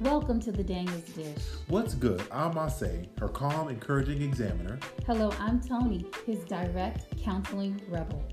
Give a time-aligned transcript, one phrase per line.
[0.00, 1.36] Welcome to the Daniels Dish.
[1.68, 2.22] What's good?
[2.32, 4.78] I'm Osei, her calm, encouraging examiner.
[5.06, 8.24] Hello, I'm Toni, his direct counseling rebel.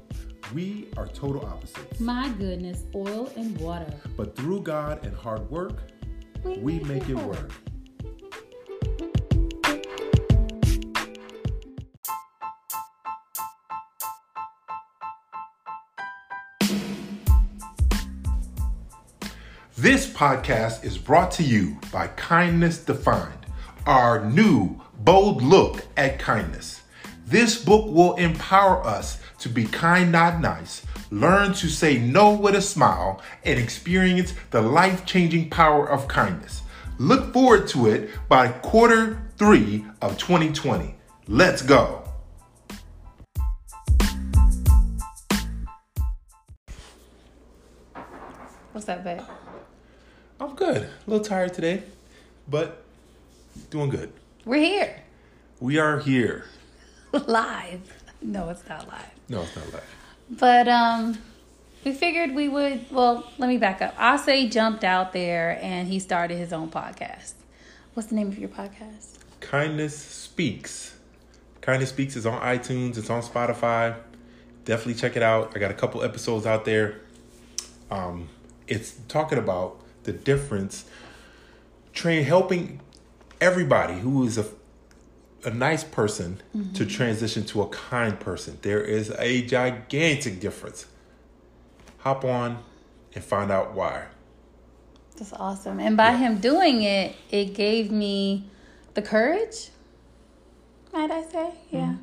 [0.53, 1.99] We are total opposites.
[1.99, 3.93] My goodness, oil and water.
[4.15, 5.79] But through God and hard work,
[6.45, 7.51] we, make, it work.
[7.65, 7.66] This
[20.17, 23.45] podcast is brought to you by Kindness Defined,
[23.85, 26.81] our new bold look at kindness.
[27.27, 32.55] This book will empower us to be kind, not nice, learn to say no with
[32.55, 36.63] a smile, and experience the life changing power of kindness.
[36.97, 40.95] Look forward to it by quarter three of 2020.
[41.27, 42.01] Let's go.
[48.73, 49.21] What's up, babe?
[50.39, 50.83] I'm good.
[50.83, 51.83] A little tired today,
[52.47, 52.83] but
[53.69, 54.11] doing good.
[54.45, 55.01] We're here.
[55.59, 56.45] We are here.
[57.11, 57.93] live.
[58.21, 59.09] No, it's not live.
[59.29, 59.95] No, it's not live.
[60.29, 61.17] But um
[61.83, 63.95] we figured we would well, let me back up.
[63.97, 67.33] Osei jumped out there and he started his own podcast.
[67.93, 69.17] What's the name of your podcast?
[69.39, 70.95] Kindness Speaks.
[71.61, 73.95] Kindness Speaks is on iTunes, it's on Spotify.
[74.65, 75.53] Definitely check it out.
[75.55, 77.01] I got a couple episodes out there.
[77.89, 78.29] Um,
[78.67, 80.85] it's talking about the difference,
[81.93, 82.79] train helping
[83.39, 84.45] everybody who is a
[85.45, 86.41] a nice person
[86.73, 88.57] to transition to a kind person.
[88.63, 90.87] There is a gigantic difference.
[91.99, 92.63] Hop on
[93.13, 94.07] and find out why.
[95.15, 95.79] That's awesome.
[95.79, 98.49] And by him doing it, it gave me
[98.93, 99.69] the courage,
[100.91, 101.51] might I say?
[101.71, 101.95] Yeah.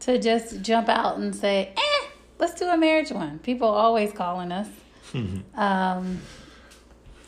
[0.00, 2.06] To just jump out and say, eh,
[2.38, 3.38] let's do a marriage one.
[3.38, 4.68] People always calling us.
[5.56, 6.20] Um,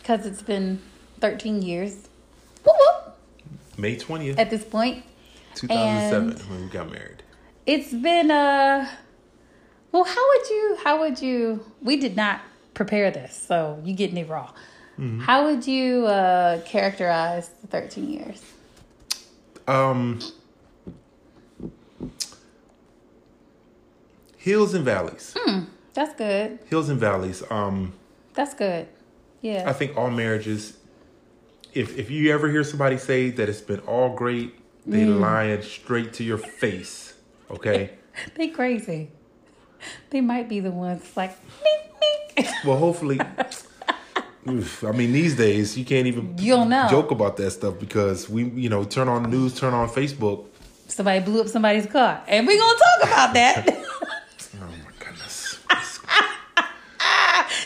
[0.03, 0.81] because it's been
[1.21, 2.09] 13 years
[2.65, 3.17] whoop, whoop,
[3.79, 5.05] May 20th, at this point.
[5.55, 7.23] 2007 and- when we got married.
[7.67, 8.89] It's been uh
[9.93, 12.41] well how would you how would you we did not
[12.75, 14.51] prepare this, so you getting it raw.
[15.23, 18.43] How would you uh characterize the 13 years?
[19.69, 20.21] Um
[24.37, 25.35] Hills and valleys.
[25.95, 26.59] That's good.
[26.69, 27.43] Hills and valleys.
[27.51, 27.93] Um
[28.35, 28.89] That's good.
[29.43, 29.69] Yeah.
[29.69, 30.79] I think all marriages,
[31.75, 34.55] if if you ever hear somebody say that it's been all great,
[34.87, 35.21] they mm.
[35.21, 37.15] lying straight to your face.
[37.51, 37.91] Okay.
[38.37, 39.11] they crazy.
[40.11, 42.49] They might be the ones like meek, meek.
[42.65, 43.21] well, hopefully.
[44.49, 46.87] oof, I mean, these days you can't even You don't know.
[46.89, 50.47] joke about that stuff because we, you know, turn on the news, turn on Facebook.
[50.87, 52.23] Somebody blew up somebody's car.
[52.29, 53.79] And we're gonna talk about that.
[54.55, 55.59] Oh my goodness!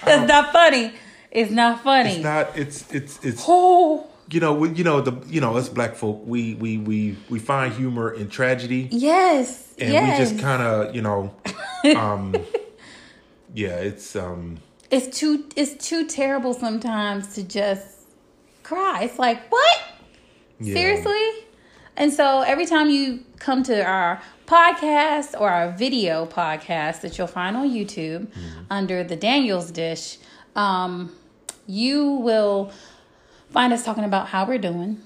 [0.05, 0.93] That's not funny.
[1.37, 2.15] It's not funny.
[2.15, 2.57] It's not.
[2.57, 3.45] It's it's it's.
[3.47, 6.23] oh You know, we, you know the you know us black folk.
[6.27, 8.89] We we we we find humor in tragedy.
[8.91, 9.75] yes.
[9.79, 10.05] and yes.
[10.19, 11.35] we just kind of you know
[11.97, 12.35] um
[13.55, 14.59] yeah it's um
[14.91, 17.87] it's too it's too terrible sometimes to just
[18.63, 19.03] cry.
[19.05, 19.79] It's like, what?
[20.61, 20.75] yeah.
[20.75, 21.29] Seriously?
[21.99, 27.27] And so every time you come to our podcast or our video podcast that you'll
[27.27, 28.63] find on YouTube Mm-hmm.
[28.71, 30.19] under the Daniels Dish,
[30.55, 31.13] um,
[31.67, 32.71] you will
[33.51, 35.01] find us talking about how we're doing.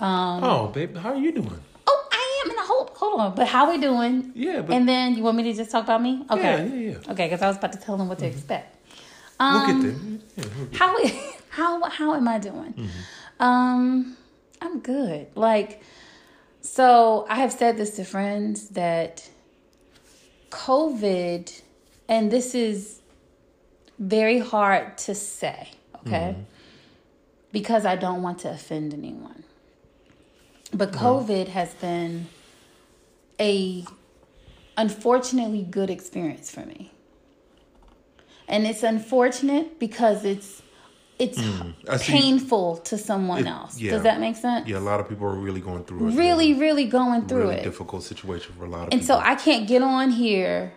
[0.00, 3.46] oh babe how are you doing Oh, I am in a hold hold on, but
[3.48, 4.32] how we doing?
[4.34, 6.24] yeah but And then you want me to just talk about me?
[6.30, 6.42] Okay.
[6.42, 8.76] yeah yeah yeah Okay, because I was about to tell them what to expect.
[9.40, 9.96] we'll Um, get there
[10.36, 10.90] yeah, we'll how
[11.58, 12.72] how how am I doing?
[13.40, 14.16] Um,
[14.60, 15.26] I'm good.
[15.34, 15.82] Like,
[16.60, 19.28] so I have said this to friends that
[20.50, 21.60] COVID,
[22.08, 23.00] and this is
[24.02, 25.70] very hard to say,
[26.00, 26.40] okay, mm-hmm.
[27.52, 29.44] because I don't want to offend anyone.
[30.74, 31.04] But mm-hmm.
[31.04, 32.28] COVID has been
[33.40, 33.84] a
[34.76, 36.90] unfortunately good experience for me.
[38.48, 40.62] And it's unfortunate because it's
[41.18, 42.12] it's mm, see.
[42.12, 43.78] painful to someone It- else.
[43.78, 43.92] yeah.
[43.92, 44.66] Does that make sense?
[44.68, 47.56] yeah a lot of people are really going through it Really, really going through really
[47.56, 47.62] it.
[47.64, 50.72] difficult situation for a lot of And people so I can't get on here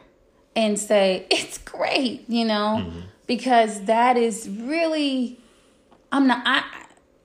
[0.56, 3.00] and say it's great, you know, Mm-hmm.
[3.28, 5.40] Because that is really
[6.12, 6.64] I'm not I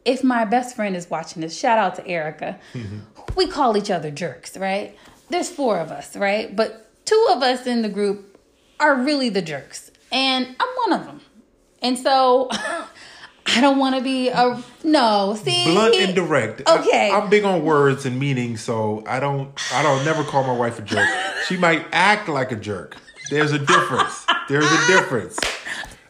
[0.05, 2.59] if my best friend is watching this, shout out to Erica.
[2.73, 2.99] Mm-hmm.
[3.37, 4.97] We call each other jerks, right?
[5.29, 6.55] There's four of us, right?
[6.55, 8.39] But two of us in the group
[8.81, 9.91] are really the jerks.
[10.11, 11.21] And I'm one of them.
[11.83, 12.49] And so
[13.47, 15.37] I don't want to be a no.
[15.43, 17.11] See, blunt he- and direct Okay.
[17.11, 20.53] I, am big on words and meaning so i don't i don't never call my
[20.53, 21.09] wife a jerk
[21.47, 22.97] she might act like a jerk
[23.31, 25.39] there's a difference there's a difference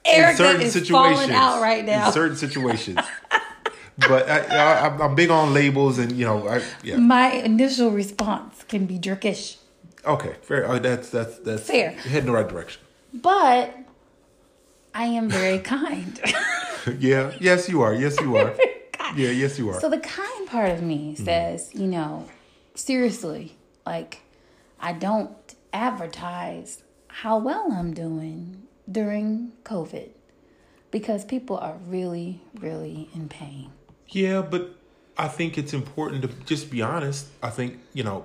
[0.05, 2.06] Erica is falling out right now.
[2.06, 2.99] In certain situations.
[4.08, 6.97] but I, I'm big on labels, and you know, I yeah.
[6.97, 9.56] My initial response can be jerkish,
[10.06, 10.67] Okay, fair.
[10.70, 11.91] Oh, that's that's that's Fair.
[11.93, 12.81] Head in the right direction.
[13.12, 13.75] but
[14.94, 16.19] I am very kind.
[16.99, 17.32] yeah.
[17.38, 17.94] Yes, you are.
[17.94, 18.55] Yes, you are.
[19.14, 19.31] Yeah.
[19.31, 19.81] Yes, you are.
[19.81, 21.25] So the kind part of me Mm-hmm.
[21.25, 22.26] says, you know,
[22.75, 24.23] seriously, like
[24.81, 25.31] I don't
[25.73, 30.11] advertise how well I'm doing during COVID
[30.91, 33.71] because people are really, really in pain.
[34.09, 34.75] Yeah, but
[35.17, 37.27] I think it's important to just be honest.
[37.43, 38.25] I think you know.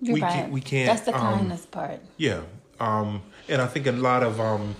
[0.00, 0.32] You're We right.
[0.32, 2.00] can't- we can't, That's the um, kindness part.
[2.16, 2.40] Yeah,
[2.80, 4.74] um, and I think a lot of um,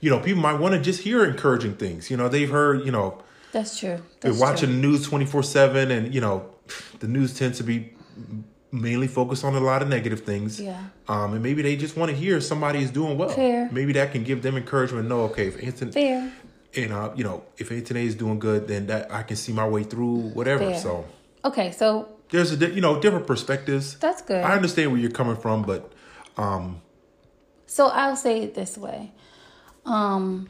[0.00, 2.10] you know, people might want to just hear encouraging things.
[2.10, 3.18] You know, they've heard you know
[3.52, 3.98] That's true.
[4.20, 4.76] they're watching true.
[4.80, 6.48] the news twenty four seven, and you know,
[7.00, 7.92] the news tends to be
[8.70, 10.60] mainly focus on a lot of negative things.
[10.60, 10.82] Yeah.
[11.08, 13.30] Um, and maybe they just want to hear somebody is doing well.
[13.30, 13.68] Fair.
[13.72, 15.08] Maybe that can give them encouragement.
[15.08, 16.32] No, okay, if Anthony, Fair.
[16.76, 19.66] and uh, you know, if Anthony is doing good, then that I can see my
[19.66, 20.70] way through whatever.
[20.70, 20.78] Fair.
[20.80, 21.04] So
[21.44, 23.96] Okay, so there's a di- you know different perspectives.
[23.98, 24.44] that's good.
[24.44, 25.92] I understand where you're coming from, but
[26.36, 26.82] um,
[27.66, 29.12] So I'll say it this way.
[29.86, 30.48] Um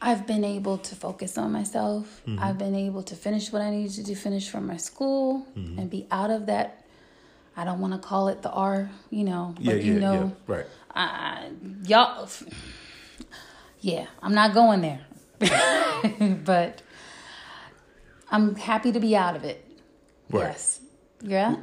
[0.00, 2.22] I've been able to focus on myself.
[2.26, 2.42] Mm-hmm.
[2.42, 5.78] I've been able to finish what I needed to do, finish from my school Mm-hmm.
[5.78, 6.86] and be out of that
[7.58, 10.32] I don't want to call it the R, you know, but yeah, you yeah, know,
[10.46, 10.66] yeah, right.
[10.94, 11.48] I,
[11.84, 12.28] y'all
[13.80, 15.00] Yeah, I'm not going there.
[16.44, 16.82] but
[18.30, 19.64] I'm happy to be out of it.
[20.30, 20.42] Right.
[20.48, 20.80] Yes.
[21.22, 21.56] Yeah.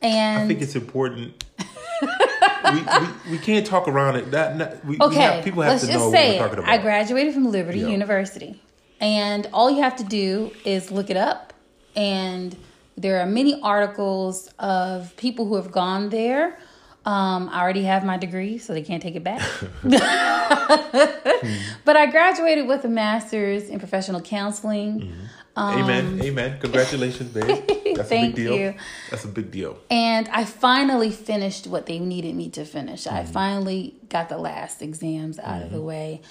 [0.00, 1.44] And I think it's important.
[2.64, 4.30] we, we we can't talk around it.
[4.30, 6.70] That that- we, Okay, have, people have let's to know what we're talking about.
[6.70, 7.88] I graduated from Liberty Yeah.
[7.88, 8.60] University,
[9.00, 11.52] and all you have to do is look it up,
[11.96, 12.56] and
[12.96, 16.58] there are many articles of people who have gone there.
[17.04, 19.42] Um, I already have my degree, so they can't take it back.
[19.82, 25.12] but I graduated with a master's in professional counseling.
[25.56, 26.20] Amen.
[26.22, 26.58] Amen.
[26.60, 27.46] Congratulations, babe.
[27.94, 28.56] That's a um, big deal.
[28.56, 28.74] you.
[29.10, 29.78] That's a big deal.
[29.90, 33.06] And I finally finished what they needed me to finish.
[33.06, 33.32] I Mm-hmm.
[33.32, 36.22] finally got the last exams out of the way.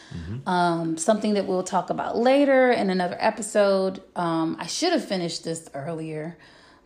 [0.48, 4.02] Um, something that we'll talk about later in another episode.
[4.16, 6.38] Um, I should have finished this earlier,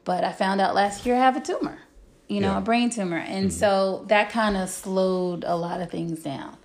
[0.04, 1.80] but I found out last year I have a tumor,
[2.28, 2.54] you know, Yeah.
[2.56, 2.58] Mm-hmm.
[2.58, 3.18] a brain tumor.
[3.18, 6.58] And so that kind of slowed a lot of things down.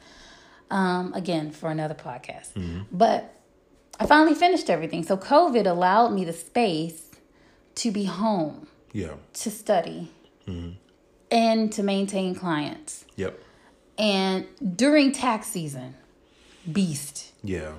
[0.70, 2.52] Um, again, for another podcast.
[2.54, 2.82] Mm-hmm.
[2.92, 3.34] But
[4.00, 5.02] I finally finished everything.
[5.04, 7.10] So COVID allowed me the space
[7.76, 9.14] to be home Yeah.
[9.34, 10.10] to study
[10.46, 10.70] Mm-hmm.
[11.30, 13.04] and to maintain clients.
[13.16, 13.38] Yep.
[13.98, 15.94] And during tax season,
[16.70, 17.72] beast, Yeah.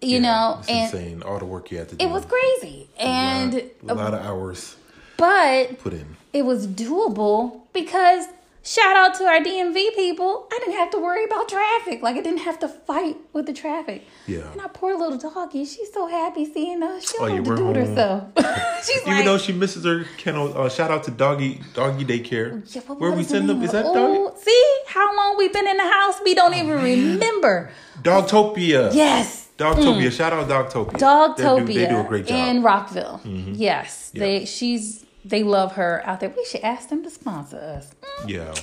[0.00, 0.18] you Yeah.
[0.20, 1.22] know, it's and insane.
[1.22, 2.04] All the work you had to do.
[2.04, 2.88] it was crazy.
[2.98, 4.76] And a lot, a lot of hours
[5.18, 6.16] but put in.
[6.32, 8.24] it was doable because
[8.62, 10.46] shout out to our DMV people.
[10.52, 12.02] I didn't have to worry about traffic.
[12.02, 14.04] Like I didn't have to fight with the traffic.
[14.26, 14.50] Yeah.
[14.52, 17.10] And our poor little doggy, she's so happy seeing us.
[17.10, 18.32] She Oh, don't you know were what to do home.
[18.36, 18.84] herself.
[18.84, 22.62] she's Even like, though she misses her kennel, uh, shout out to doggy doggy daycare.
[22.74, 23.62] Yeah, Where we send them?
[23.62, 24.36] Is that doggy?
[24.40, 26.20] See how long we've been in the house?
[26.24, 27.70] We don't even remember.
[28.02, 28.94] Dogtopia.
[28.94, 30.10] Yes, Dogtopia.
[30.10, 30.92] Shout out to Dogtopia.
[30.98, 32.36] Dogtopia They do, they do a great job.
[32.38, 32.56] Mm-hmm.
[32.56, 33.20] in Rockville.
[33.24, 34.20] Yes, Yeah.
[34.20, 36.30] they she's they love her out there.
[36.30, 37.90] We should ask them to sponsor us.
[38.22, 38.54] Mm, yeah.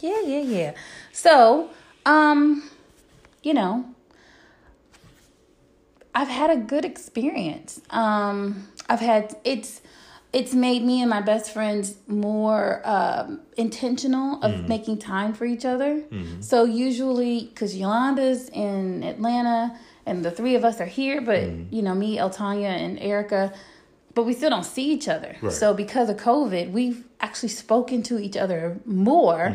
[0.00, 0.74] Yeah, yeah, yeah.
[1.12, 1.70] So,
[2.04, 2.68] um,
[3.42, 3.84] you know,
[6.14, 7.80] I've had a good experience.
[7.90, 9.80] Um, I've had it's
[10.32, 14.68] it's made me and my best friends more um, intentional of Mm-hmm.
[14.68, 16.02] making time for each other.
[16.40, 21.74] So usually, because Yolanda's in Atlanta and the three of us are here, but Mm-hmm.
[21.74, 23.52] you know me, Eltanya, and Erica,
[24.16, 25.36] but we still don't see each other.
[25.40, 25.52] Right.
[25.52, 29.54] So because of COVID, we've actually spoken to each other more.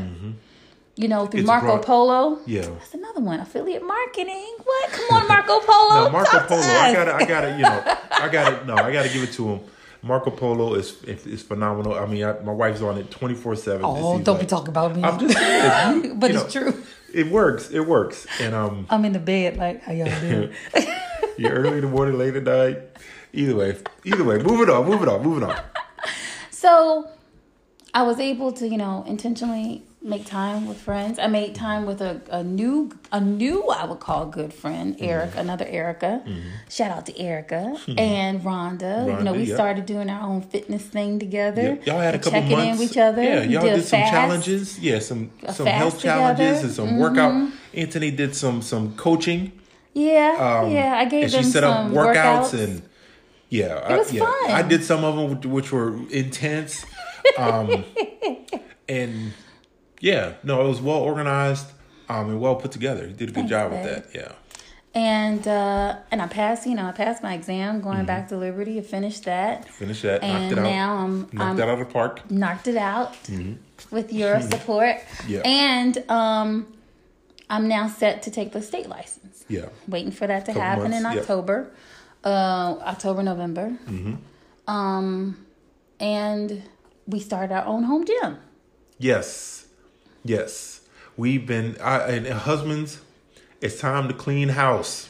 [0.97, 2.39] You know, through It's Marco Polo.
[2.45, 2.61] Yeah.
[2.61, 3.39] That's another one.
[3.39, 4.55] Affiliate marketing.
[4.63, 4.91] What?
[4.91, 6.03] Come on, Marco Polo.
[6.05, 6.61] No, Marco Talk Polo.
[6.61, 9.59] I gotta, I gotta, you know, I gotta, no, I gotta give it to him.
[10.03, 11.93] Marco Polo is is phenomenal.
[11.93, 13.83] I mean, I, my wife's on it twenty four seven.
[13.85, 15.03] Oh, don't be talking about me.
[15.03, 16.83] I'm just saying, you- but you it's know, true.
[17.13, 17.69] It works.
[17.71, 18.25] It works.
[18.39, 20.53] And um, I'm in the bed like, how y'all doing?
[21.37, 22.79] you're early in the morning, late at night.
[23.33, 25.57] Either way, either way, move moving on, moving on, moving on.
[26.51, 27.09] so
[27.93, 31.19] I was able to, you know, intentionally make time with friends.
[31.19, 35.05] I made time with a, a new, a new, I would call good friend, Mm-hmm.
[35.05, 36.23] Eric, another Erica.
[36.69, 39.17] Shout out to Erica and Rhonda.
[39.17, 39.55] You know, we yeah.
[39.55, 41.77] started doing our own fitness thing together.
[41.85, 42.71] Yeah, y'all had a couple checking months.
[42.73, 43.21] in with each other.
[43.23, 44.11] Yeah, y'all did did, some fast.
[44.11, 44.79] challenges.
[44.79, 47.51] Yeah, some some health challenges and some workout.
[47.73, 49.51] Anthony did some some coaching.
[49.93, 50.95] Yeah, Um, yeah.
[50.97, 52.63] I gave and them she set up some workouts, workouts.
[52.63, 52.81] and
[53.51, 54.23] yeah, was I, yeah.
[54.25, 54.51] fun.
[54.51, 56.83] I did some of them which- were intense,
[57.37, 57.85] um,
[58.89, 59.33] and
[59.99, 61.67] yeah, no, it was well organized
[62.09, 63.05] um, and well put together.
[63.07, 64.07] You did a good Thanks, job with that.
[64.15, 64.31] Yeah,
[64.93, 66.65] and uh, and I passed.
[66.65, 70.23] You know, I passed my exam, going back to Liberty, to finish that, Finish that.
[70.23, 70.63] and knocked it out.
[70.63, 72.31] now I'm knocked I'm that out of the park.
[72.31, 73.15] knocked it out
[73.91, 75.41] with your support, Yeah.
[75.45, 76.67] and um,
[77.49, 79.45] I'm now set to take the state license.
[79.49, 79.65] Yeah.
[79.87, 81.63] Waiting for that to Couple happen in October.
[81.69, 81.75] yep.
[82.23, 83.73] Uh, October November,
[84.67, 85.43] um,
[85.99, 86.61] and
[87.07, 88.37] we started our own home gym.
[88.99, 89.65] Yes.
[90.23, 90.81] Yes.
[91.17, 93.01] We've been I, and husbands,
[93.59, 95.09] it's time to clean house.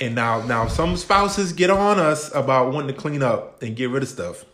[0.00, 3.90] And now now some spouses get on us about wanting to clean up and get
[3.90, 4.44] rid of stuff.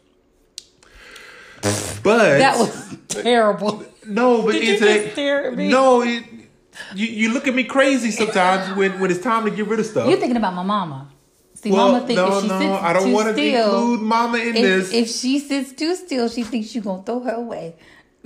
[2.02, 3.84] But That was terrible.
[4.06, 5.68] no, but Did you it's just a- stare at me?
[5.68, 6.24] No, it,
[6.94, 9.86] you you look at me crazy sometimes when when it's time to get rid of
[9.86, 10.08] stuff.
[10.08, 11.08] You're thinking about my mama.
[11.62, 14.38] See, well, mama think no, if she no, sits I don't want to include mama
[14.38, 14.92] in if, this.
[14.92, 17.76] if she sits too still, she thinks you're gonna throw her away.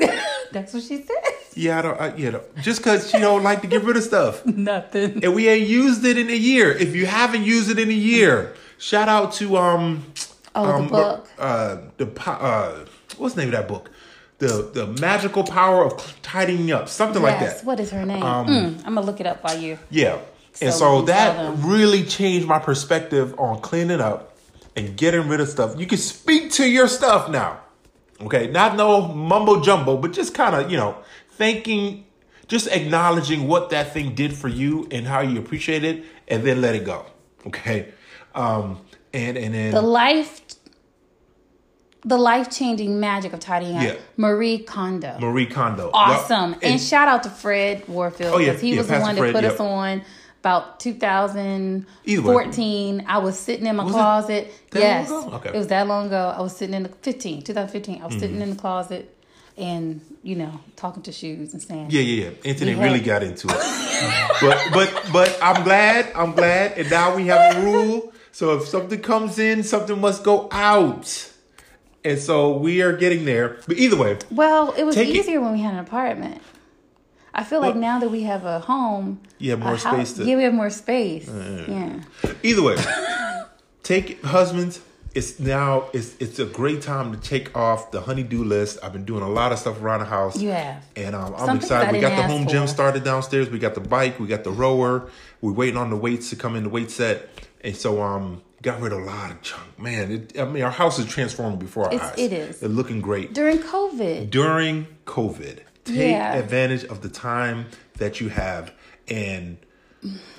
[0.52, 1.16] That's what she said.
[1.54, 2.00] yeah, I don't.
[2.00, 4.44] I, you know, just because she don't like to get rid of stuff.
[4.46, 5.22] Nothing.
[5.22, 6.70] and we ain't used it in a year.
[6.72, 10.04] If you haven't used it in a year, shout out to um,
[10.54, 11.28] Oh, the um, book.
[11.38, 12.86] uh, the uh,
[13.18, 13.90] what's the name of that book?
[14.38, 17.62] The the magical power of tidying up, something like that.
[17.64, 18.22] What is her name?
[18.22, 19.78] Mm, I'm gonna look it up while you.
[19.90, 20.18] Yeah,
[20.60, 24.36] and So so that really changed my perspective on cleaning up
[24.74, 25.78] and getting rid of stuff.
[25.78, 27.60] You can speak to your stuff now.
[28.20, 30.96] Okay, not no mumbo jumbo, but just kind of you know
[31.32, 32.06] thanking,
[32.48, 36.60] just acknowledging what that thing did for you and how you appreciate it, and then
[36.60, 37.04] let it go.
[37.46, 37.92] Okay,
[38.34, 38.80] um,
[39.12, 40.40] and and then The life,
[42.04, 43.82] the life changing magic of tidying up.
[43.82, 43.96] Yeah.
[44.16, 45.18] Marie Kondo.
[45.20, 46.52] Marie Kondo, awesome.
[46.52, 46.60] Yep.
[46.62, 49.14] And, shout out to Fred Warfield Oh, yeah, because he yeah, was the Pastor one
[49.16, 49.52] that Fred, put yep.
[49.52, 50.02] us on
[50.46, 53.04] about 2014.
[53.08, 54.52] I was sitting in my Was closet.
[54.72, 55.10] yes?
[55.10, 55.48] Okay.
[55.50, 56.32] it was that long ago.
[56.36, 58.00] I was sitting in the 15, 2015.
[58.00, 58.20] I was Mm-hmm.
[58.20, 59.12] sitting in the closet
[59.58, 62.30] and you know talking to shoes and saying, Yeah, yeah, yeah.
[62.50, 63.56] Anthony had- really got into it.
[64.40, 66.78] but but but I'm glad, I'm glad.
[66.78, 68.12] And now we have a rule.
[68.32, 71.32] So if something comes in, something must go out.
[72.04, 73.56] And so we are getting there.
[73.66, 76.40] But either way, Well, it was Take it- easier when we had an apartment.
[77.38, 80.36] I feel like now that we have a home, You have more space to- yeah,
[80.36, 81.28] we have more space.
[81.28, 82.00] yeah.
[82.42, 82.76] either way,
[83.82, 84.80] take husbands.
[85.14, 88.78] It's now it's it's a great time to take off the honeydew list.
[88.82, 90.38] I've been doing a lot of stuff around the house.
[90.38, 90.84] You have.
[90.94, 91.92] And um, I'm Some excited.
[91.92, 92.68] We got the home gym for.
[92.68, 93.48] started downstairs.
[93.48, 94.20] We got the bike.
[94.20, 95.08] We got the rower.
[95.40, 97.30] We're waiting on the weights to come in the weight set.
[97.62, 99.78] And so um, got rid of a lot of junk.
[99.78, 102.18] Man, it, I mean, our house is transforming before our It's- eyes.
[102.18, 102.62] it is.
[102.62, 103.32] It's looking great.
[103.32, 106.34] During COVID, During COVID, take Yeah.
[106.34, 107.66] advantage of the time
[107.98, 108.72] that you have
[109.08, 109.56] and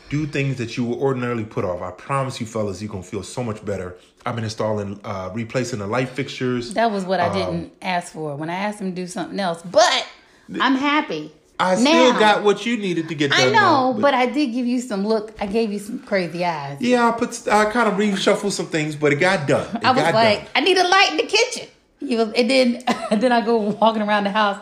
[0.10, 1.82] do things that you would ordinarily put off.
[1.82, 3.96] I promise you, fellas, you're gonna feel so much better.
[4.26, 6.74] I've been installing, uh, replacing the light fixtures.
[6.74, 9.40] that was what I Um, didn't ask for when I asked him to do something
[9.40, 9.62] else.
[9.70, 10.06] But
[10.62, 11.32] I'm happy.
[11.60, 13.40] I still got what you needed to get done.
[13.42, 15.34] I know, now, but I did give you some look.
[15.42, 16.78] I gave you some crazy eyes.
[16.80, 19.66] Yeah, I put I kind of reshuffled some things, but it got done.
[19.78, 20.48] It I was like, done.
[20.56, 21.68] I need a light in the kitchen.
[22.00, 24.60] You was, and then and then I go walking around the house.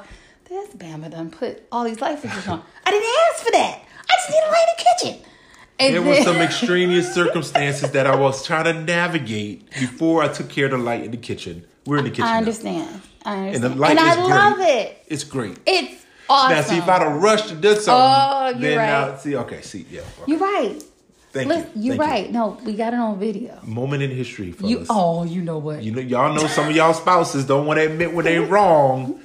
[0.50, 2.62] This Bama done put all these light fixtures on.
[2.86, 3.82] I didn't ask for that.
[4.10, 4.84] I just need a light in the
[5.16, 5.32] kitchen.
[5.80, 10.50] And There then- some extraneous circumstances that I was trying to navigate before I took
[10.50, 11.66] care of the light in the kitchen.
[11.86, 12.26] We're in the kitchen.
[12.26, 12.38] I now.
[12.38, 13.02] understand.
[13.26, 13.74] I And understand.
[13.74, 14.30] the light And I great.
[14.30, 15.04] love it.
[15.08, 15.58] It's great.
[15.66, 16.56] It's awesome.
[16.56, 19.12] Now, see, if I'd have rushed to do oh, something, Oh, you're then right.
[19.12, 20.02] now, see, okay, see, yeah.
[20.02, 20.32] okay.
[20.32, 20.84] You're right.
[21.34, 21.82] Thank Listen, you.
[21.94, 22.32] you're Thank right.
[22.32, 23.60] No, we got it on video.
[23.64, 24.72] Moment in history, fellas.
[24.72, 25.84] You oh, you know what?
[25.84, 29.20] You know, y'all know some of y'all spouses don't want to admit when they wrong.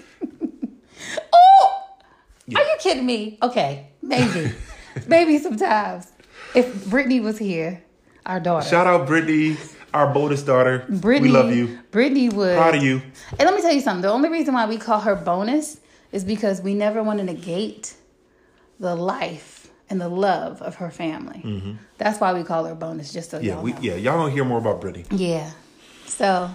[2.57, 3.39] Oh, are you kidding me?
[3.43, 4.53] Okay, maybe,
[5.07, 6.07] maybe sometimes.
[6.55, 7.83] If Brittany was here,
[8.27, 9.57] our daughter, Shout out Brittany,
[9.95, 10.85] our boldest daughter.
[10.89, 11.79] Brittany, we love you.
[11.91, 12.57] Brittany would.
[12.57, 13.01] Proud of you.
[13.39, 14.03] And let me tell you something.
[14.03, 15.81] The only reason why we call her bonus
[16.13, 17.95] is because we never want to negate
[18.81, 21.77] the life and the love of her family.
[21.99, 23.13] That's why we call her bonus.
[23.13, 23.47] Just so Mm-hmm.
[23.47, 25.05] Yeah, y'all we yeah, y'all don't hear more about Brittany.
[25.11, 25.51] Yeah.
[26.07, 26.51] So,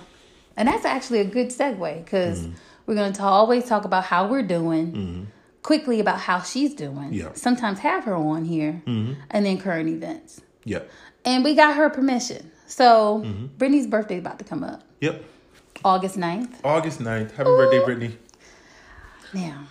[0.58, 2.54] and that's actually a good segue because Mm-hmm.
[2.86, 5.28] we're going to always talk about how we're doing,
[5.66, 7.12] quickly about how she's doing.
[7.12, 7.30] Yeah.
[7.34, 10.40] Sometimes have her on here, and then current events.
[10.64, 10.82] Yeah.
[11.26, 12.52] And we got her permission.
[12.68, 13.46] So, Mm-hmm.
[13.58, 15.24] Brittany's birthday is about to come up Yep.
[15.84, 16.54] August 9th.
[16.64, 17.32] August 9th.
[17.32, 18.18] Happy birthday, Brittany.
[19.34, 19.68] Now,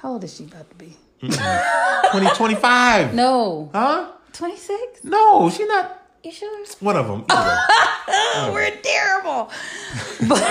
[0.00, 0.94] how old is she about to be?
[1.22, 3.14] 2025.
[3.22, 4.10] No, Huh?
[4.34, 5.04] 26?
[5.04, 6.66] No, she's not You sure?
[6.80, 7.24] one of them.
[7.30, 9.50] Oh, we're terrible.
[10.28, 10.42] but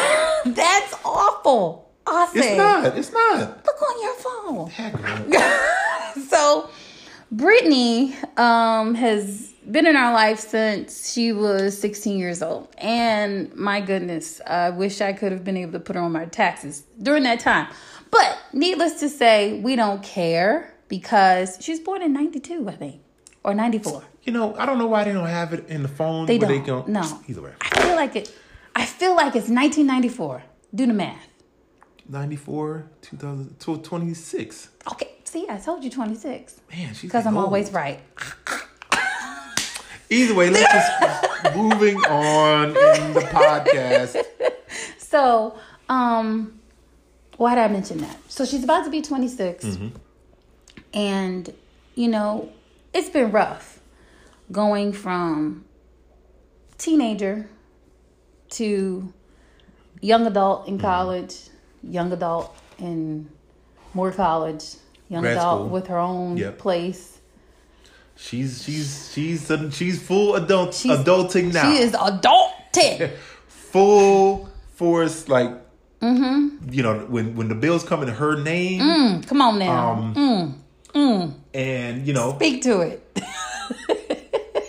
[0.45, 1.82] that's awful.
[2.05, 2.97] I it's not.
[2.97, 3.65] It's not.
[3.65, 4.69] look on your phone.
[4.69, 6.69] Heck, so
[7.31, 12.67] Brittany um, has been in our life since she was 16 years old.
[12.77, 16.25] And my goodness, I wish I could have been able to put her on my
[16.25, 17.67] taxes during that time.
[18.11, 23.01] But needless to say, we don't care because she was born in 92, I think.
[23.43, 24.03] or 94.
[24.23, 26.27] You know, I don't know why they don't have it in the phone.
[26.27, 26.85] They don't.
[26.85, 27.21] They no.
[27.27, 27.53] Either way.
[27.61, 28.33] I feel like it.
[28.75, 30.43] I feel like it's 1994.
[30.75, 31.32] Do the math.
[32.09, 34.69] 94, 2000, 26.
[34.91, 35.09] Okay.
[35.23, 36.59] See, I told you 26.
[36.71, 37.45] Man, she's Because I'm old.
[37.45, 37.99] always right.
[40.09, 44.21] Either way, let's just moving on in the podcast.
[44.97, 45.55] So,
[45.89, 46.59] um,
[47.37, 48.17] why did I mention that?
[48.29, 49.63] So she's about to be 26.
[49.63, 49.87] Mm-hmm.
[50.95, 51.53] And,
[51.93, 52.49] you know,
[52.95, 53.79] it's been rough
[54.51, 55.65] going from
[56.79, 57.47] teenager
[58.51, 59.13] to
[60.01, 60.69] young adult Mm-hmm.
[60.73, 61.35] in college,
[61.83, 63.29] young adult in
[63.93, 64.63] more college,
[65.09, 65.69] young Grad adult school.
[65.69, 66.57] with her own Yep.
[66.57, 67.19] place.
[68.15, 71.71] She's she's she's she's full adult She's- adulting now.
[71.71, 73.11] She is adulted.
[73.47, 75.51] full force like
[76.01, 76.67] Mm-hmm.
[76.73, 79.91] you know when when the bills come in her name Mm, come on now.
[80.93, 82.99] Um, and you know Speak to it.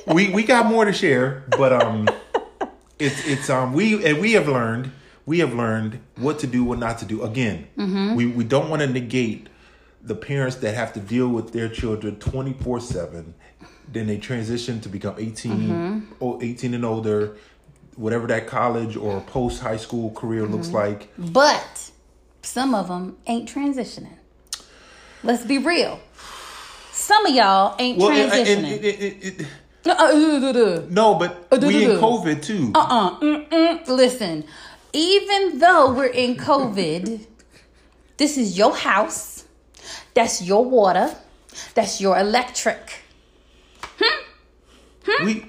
[0.06, 2.09] we we got more to share but um
[3.00, 4.92] it's it's um we and we have learned
[5.26, 8.14] we have learned what to do what not to do again Mm-hmm.
[8.14, 9.49] we we don't want to negate
[10.02, 13.35] the parents that have to deal with their children 24 7
[13.93, 16.12] then they transition to become 18 Mm-hmm.
[16.21, 17.37] or 18 and older
[17.97, 20.76] whatever that college or post high school career looks Mm-hmm.
[20.76, 21.90] like But
[22.43, 24.19] some of them ain't transitioning.
[25.23, 25.99] Let's be real.
[26.93, 28.73] Some of y'all ain't well transitioning.
[28.83, 29.47] it- it- it-
[29.87, 30.83] Uh, uh, uh, uh, uh.
[30.90, 33.21] no but Uh, duh, we duh, in covid too Uh-uh.
[33.21, 33.87] Mm-mm.
[33.88, 34.45] Listen,
[34.94, 37.26] even though we're in COVID,
[38.16, 39.44] this is your house.
[40.14, 41.14] That's your water.
[41.74, 43.00] That's your electric.
[45.06, 45.24] Hmm.
[45.26, 45.46] We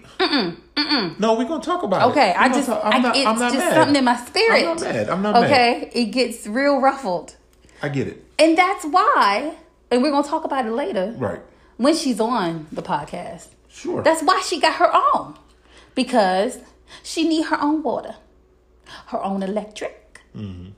[1.20, 3.26] no we're gonna talk about Okay, it Okay, I just, talk- I, I'm not, it's
[3.26, 3.74] I'm not just mad.
[3.76, 4.60] something in my spirit.
[4.60, 5.10] I'm not mad.
[5.10, 5.44] I'm not mad.
[5.46, 7.36] Okay, it gets real ruffled.
[7.82, 8.24] I get it.
[8.38, 9.56] And that's why,
[9.92, 11.40] and we're going to talk about it later Right.
[11.78, 13.48] when she's on the podcast.
[13.70, 14.02] Sure.
[14.04, 15.36] That's why she got her own
[15.94, 16.60] because
[17.04, 18.16] she need her own water,
[19.08, 20.70] her own electric, Mm-hmm.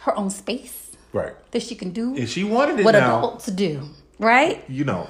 [0.00, 1.32] her own space right.
[1.52, 4.62] that she can do If she wanted it what now, adults do, right?
[4.68, 5.08] you know,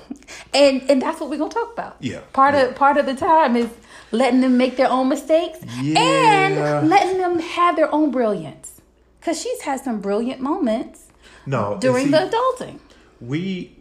[0.55, 1.97] And and that's what we're gonna talk about.
[2.01, 2.63] Yeah, Part yeah.
[2.71, 3.69] of part of the time is
[4.13, 5.99] letting them make their own mistakes Yeah.
[6.01, 8.81] and letting them have their own brilliance.
[9.21, 11.07] Cause she's had some brilliant moments
[11.45, 11.77] no.
[11.81, 12.79] during see, the adulting.
[13.21, 13.75] we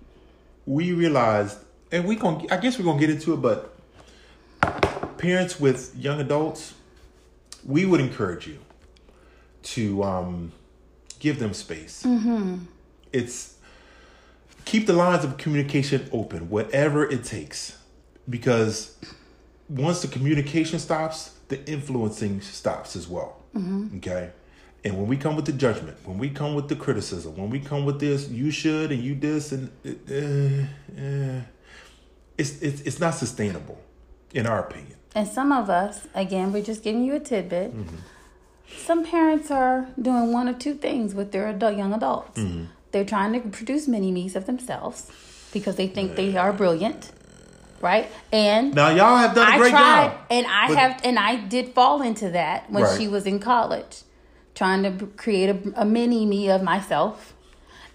[0.65, 1.57] we realized,
[1.91, 3.71] and we gonna I guess we're gonna get into it, but
[5.17, 6.73] parents with young adults,
[7.67, 8.59] we would encourage you
[9.61, 10.51] to um,
[11.19, 12.03] give them space.
[12.03, 12.59] Mm-hmm.
[13.11, 13.55] It's
[14.65, 17.77] keep the lines of communication open, whatever it takes,
[18.29, 18.97] because
[19.69, 23.43] once the communication stops, the influencing stops as well.
[23.97, 24.31] Okay.
[24.83, 27.59] And when we come with the judgment, when we come with the criticism, when we
[27.59, 31.41] come with this, you should and you this and uh, uh,
[32.37, 33.81] it's it's it's not sustainable,
[34.33, 34.96] in our opinion.
[35.17, 37.75] And some of us, again, we're just giving you a tidbit.
[37.75, 37.95] Mm-hmm.
[38.77, 42.37] Some parents are doing one or two things with their adult young adults.
[42.39, 42.65] Mm-hmm.
[42.91, 45.11] They're trying to produce mini me's of themselves
[45.51, 47.11] because they think they are brilliant,
[47.81, 48.07] right?
[48.31, 50.17] And Now y'all have done a I great tried, job.
[50.29, 52.97] and I But- have, and I did fall into that when Right.
[52.99, 54.03] she was in college,
[54.53, 57.33] trying to create a, a mini me of myself,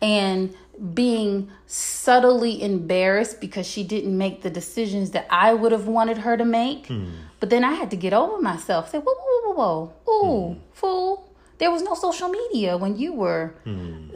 [0.01, 0.55] and
[0.95, 6.37] being subtly embarrassed because she didn't make the decisions that I would have wanted her
[6.37, 6.87] to make.
[6.89, 7.07] Hmm.
[7.41, 8.91] But then I had to get over myself.
[8.91, 11.29] Say, whoa, whoa, whoa, whoa, whoa, ooh, fool.
[11.59, 13.55] There was no social media when you were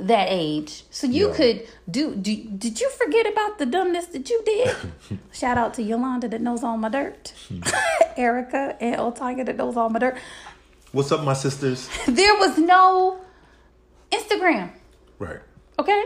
[0.00, 1.28] that age, so you.
[1.28, 1.34] Yeah.
[1.36, 2.34] could do, do.
[2.36, 4.74] Did you forget about the dumbness that you did?
[5.32, 7.60] Shout out to Yolanda that knows all my dirt, Hmm.
[8.16, 10.16] Erica and Otanya that knows all my dirt.
[10.90, 11.88] What's up, my sisters?
[12.08, 13.20] There was no
[14.10, 14.70] Instagram.
[15.20, 15.40] Right.
[15.78, 16.02] Okay?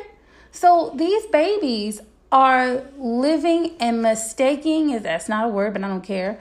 [0.53, 2.01] So these babies
[2.33, 6.39] are living and mistaking is that's not a word, but I don't care.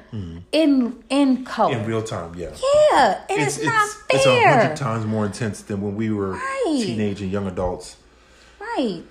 [0.51, 1.75] In in color.
[1.77, 2.49] In real time, yeah.
[2.91, 3.21] yeah.
[3.29, 6.81] And it's, not it's a hundred times more intense than when we were Right.
[6.85, 7.97] teenage and young adults.
[8.59, 9.03] Right.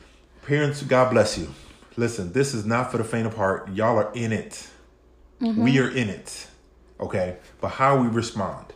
[0.46, 1.48] Parents, God bless you.
[1.96, 3.70] Listen, this is not for the faint of heart.
[3.74, 4.68] Y'all are in it.
[5.40, 5.62] Mm-hmm.
[5.62, 6.46] We are in it.
[7.00, 7.36] Okay?
[7.60, 8.66] But how we respond.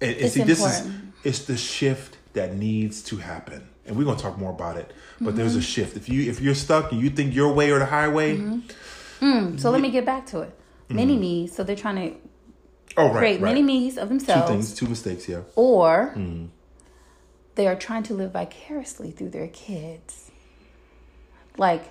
[0.00, 1.12] And, and It's see, this is important.
[1.24, 3.68] it's the shift that needs to happen.
[3.88, 4.92] And we're gonna talk more about it.
[5.20, 5.58] But there's Mm-hmm.
[5.60, 5.96] a shift.
[5.96, 9.24] If you if you're stuck and you think your way or the highway, mm-hmm.
[9.24, 10.52] mm, So let me get back to it.
[10.90, 10.94] Mm.
[10.96, 12.16] Mini me's, so they're trying to
[12.96, 13.54] oh right, create right.
[13.54, 14.42] mini me's of themselves.
[14.42, 15.40] two things, two mistakes, yeah.
[15.56, 16.48] or mm.
[17.56, 20.30] they are trying to live vicariously through their kids.
[21.56, 21.84] Like,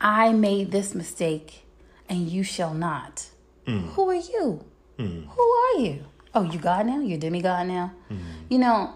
[0.00, 1.64] I made this mistake
[2.08, 3.28] and you shall not.
[3.66, 4.64] Who are you?
[4.96, 6.04] Who are you?
[6.34, 7.00] Oh, you God now?
[7.00, 7.92] You're demigod now?
[8.48, 8.94] You know,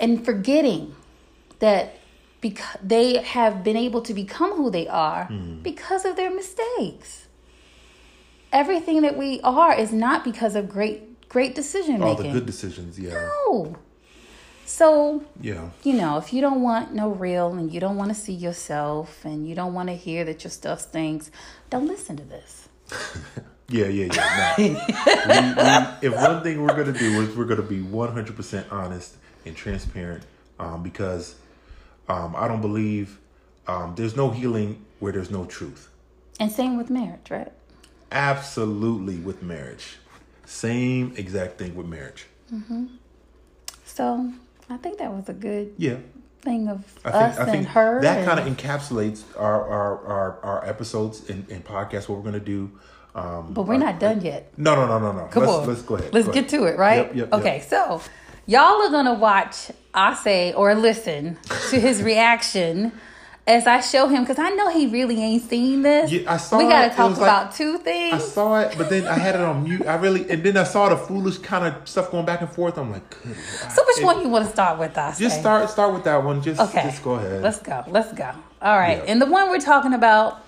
[0.00, 0.96] and forgetting
[1.60, 1.96] that
[2.40, 5.28] because they have been able to become who they are
[5.62, 7.26] because of their mistakes.
[8.52, 12.06] everything that we are is not because of great great decision making.
[12.08, 13.12] All the good decisions, yeah.
[13.14, 13.74] no.
[14.66, 15.70] So Yeah.
[15.82, 19.24] you know, if you don't want no real and you don't want to see yourself
[19.24, 21.30] and you don't want to hear that your stuff stinks,
[21.70, 22.68] don't listen to this.
[23.66, 24.54] Yeah, yeah, yeah.
[24.58, 24.64] No.
[24.66, 24.68] we,
[26.08, 29.16] we, if one thing we're gonna do is we're gonna be one hundred percent honest
[29.46, 30.22] and transparent,
[30.58, 31.34] um, because
[32.08, 33.18] um, I don't believe
[33.66, 35.88] um, there's no healing where there's no truth.
[36.40, 37.52] And same with marriage, right?
[38.12, 39.96] Absolutely, with marriage,
[40.44, 42.26] same exact thing with marriage.
[43.84, 44.32] So
[44.70, 45.96] I think that was a good Yeah,
[46.42, 48.00] thing of I us I think and her.
[48.02, 52.08] that kind of encapsulates our our, our our episodes and, and podcasts.
[52.08, 52.70] What we're gonna do.
[53.14, 54.52] Um, but we're not done yet.
[54.56, 55.26] No, no, no, no, no.
[55.28, 55.66] Come let's, on.
[55.68, 56.12] let's go ahead.
[56.12, 56.60] Let's Go get ahead.
[56.60, 56.96] to it, right?
[56.96, 57.40] Yep, yep, yep.
[57.40, 58.00] okay, so
[58.46, 61.38] y'all are gonna watch Osei or listen
[61.70, 62.92] to his reaction
[63.46, 66.10] as I show him because I know he really ain't seen this.
[66.10, 66.68] Yeah, I saw we it.
[66.70, 69.64] gotta It talk like- about two I saw it, but then I had it on
[69.64, 69.86] mute.
[69.86, 72.78] I really, and then I saw the foolish kind of stuff going back and forth.
[72.78, 73.36] I'm like, good.
[73.70, 74.96] So which It- one you want to start with?
[74.96, 76.40] I Just start, start with that one.
[76.42, 76.82] Just, Okay.
[76.84, 77.42] just go ahead.
[77.42, 77.84] Let's go.
[77.88, 78.30] Let's go.
[78.62, 78.98] All right.
[78.98, 79.04] Yeah.
[79.12, 80.40] And the one we're talking about,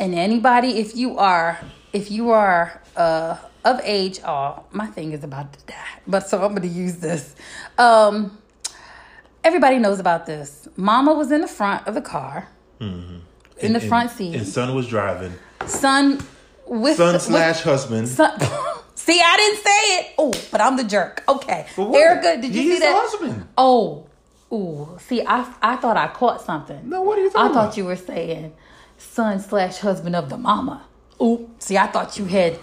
[0.00, 1.58] and anybody, if you are,
[1.92, 5.74] if you are uh, of age, oh, my thing is about to die,
[6.06, 7.34] but so I'm going to use this.
[7.78, 8.36] Um,
[9.44, 10.68] everybody knows about this.
[10.76, 12.48] Mama was in the front of the car,
[12.80, 13.74] in the Mm-hmm.
[13.76, 14.34] And- front and- seat.
[14.34, 15.32] and son was driving.
[15.66, 16.20] son
[16.66, 18.08] with Son slash husband.
[18.08, 18.38] son.
[18.94, 20.14] See, I didn't say it.
[20.18, 21.24] Oh, but I'm the jerk.
[21.28, 22.92] Okay, Erica, did you He's see that?
[22.92, 23.48] the husband.
[23.58, 24.06] Oh,
[24.52, 24.96] ooh.
[25.00, 26.88] See, I I thought I caught something.
[26.88, 28.52] No, what are you talking I talking thought you were saying
[28.98, 30.84] son slash husband of the mama.
[31.20, 31.50] Ooh.
[31.58, 32.58] See, I thought you had.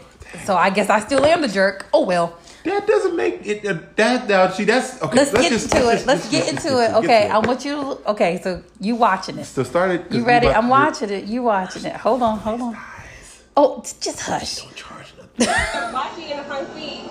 [0.45, 1.85] So I guess I still am the jerk.
[1.93, 2.37] Oh well.
[2.65, 3.65] That doesn't make it.
[3.65, 5.15] Uh, that now, see, that's okay.
[5.15, 5.93] Let's, get just- into it.
[5.93, 6.91] just- Let's get into it.
[6.95, 8.09] Okay, I want you to.
[8.11, 9.45] Okay, so you watching it.
[9.45, 10.05] So start it.
[10.07, 10.47] 'cause You ready?
[10.47, 11.23] about- I'm watching it.
[11.23, 11.95] You watching it.
[11.95, 12.37] Hold on.
[12.39, 12.77] Hold on.
[13.55, 14.57] Oh, t- just hush.
[14.57, 15.47] Don't charge nothing.
[15.93, 17.09] Why she in the front seat?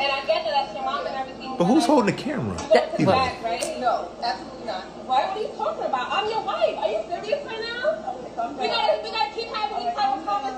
[0.00, 1.54] And I get that that's your mom and everything.
[1.58, 2.56] But who's holding the camera?
[2.62, 3.76] You go to the Well- back, right?
[3.80, 4.84] No, absolutely not.
[5.06, 5.24] Why?
[5.28, 6.08] What are you talking about?
[6.10, 6.76] I'm your wife.
[6.78, 8.14] Are you serious right now?
[8.58, 10.57] We gotta, we gotta keep having these type of conversations every time.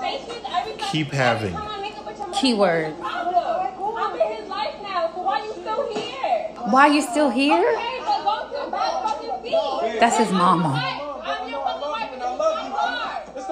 [0.90, 1.52] Keep having.
[1.52, 2.84] time I make up with your mom, Keyword.
[2.84, 3.96] what's the problem?
[3.96, 6.48] I'm in his life now, so why you still here?
[6.70, 7.72] Why you still here?
[7.76, 10.00] Okay, but go to the back fucking seat.
[10.00, 10.68] That's his mama.
[10.74, 13.22] I'm your fucking wife, and this is my car.
[13.26, 13.50] And this is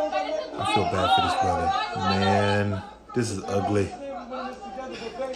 [0.58, 1.66] I feel bad for this brother.
[1.66, 2.82] Why you wanna- Man,
[3.14, 3.88] this is ugly.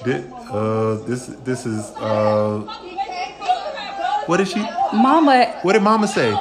[0.05, 2.59] This, uh, this, this is, uh,
[4.27, 4.61] what did she,
[4.93, 5.47] Mama.
[5.63, 6.33] what did mama say?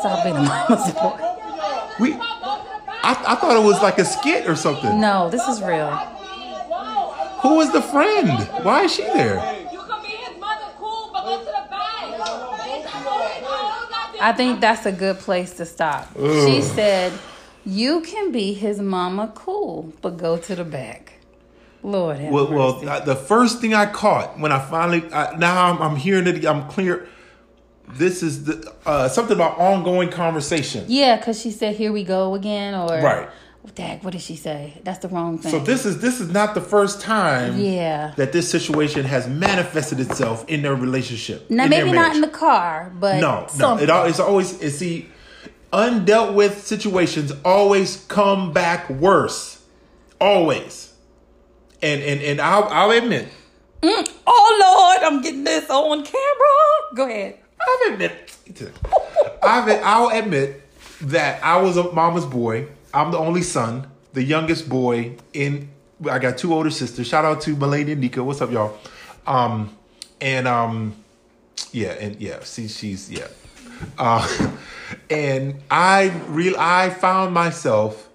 [0.00, 1.18] Stop being a mama's boy.
[2.00, 5.00] We, I, I thought it was like a skit or something.
[5.00, 5.90] No, this is real.
[7.42, 8.28] Who was the friend?
[8.64, 9.36] Why is she there?
[9.72, 12.04] You can be his mother, cool, but go to the back.
[14.22, 16.08] I think that's a good place to stop.
[16.16, 17.12] She said,
[17.64, 21.14] "You can be his mama, cool, but go to the back."
[21.82, 25.96] Lord Well, well, the first thing I caught when I finally I, now I'm, I'm
[25.96, 26.44] hearing it.
[26.44, 27.08] I'm clear.
[27.96, 30.84] This is the uh, something about ongoing conversation.
[30.88, 33.28] yeah, because she said, "Here we go again," or Right.
[33.74, 34.80] Dag, what did she say?
[34.84, 35.52] That's the wrong thing.
[35.52, 38.12] So this is this is not the first time Yeah.
[38.16, 41.48] that this situation has manifested itself in their relationship.
[41.50, 43.76] now maybe not in the car, but no, no.
[43.78, 45.08] It it's always it's see
[45.72, 49.62] undealt with situations always come back worse,
[50.20, 50.92] always.
[51.82, 53.28] And and and I'll I'll admit
[53.82, 56.94] oh Lord, I'm getting this on camera.
[56.94, 57.38] Go ahead.
[57.60, 58.36] I'll admit
[59.42, 60.62] I've, I'll admit
[61.02, 62.66] that I was a mama's boy.
[62.92, 65.68] I'm the only son, the youngest boy in.
[66.10, 67.06] I got two older sisters.
[67.06, 68.24] Shout out to Melanie and Nika.
[68.24, 68.78] What's up, y'all?
[69.26, 69.76] Um,
[70.20, 70.94] and um,
[71.72, 72.40] yeah, and yeah.
[72.40, 73.28] See, she's yeah.
[73.98, 74.52] Uh,
[75.10, 78.08] and I real I found myself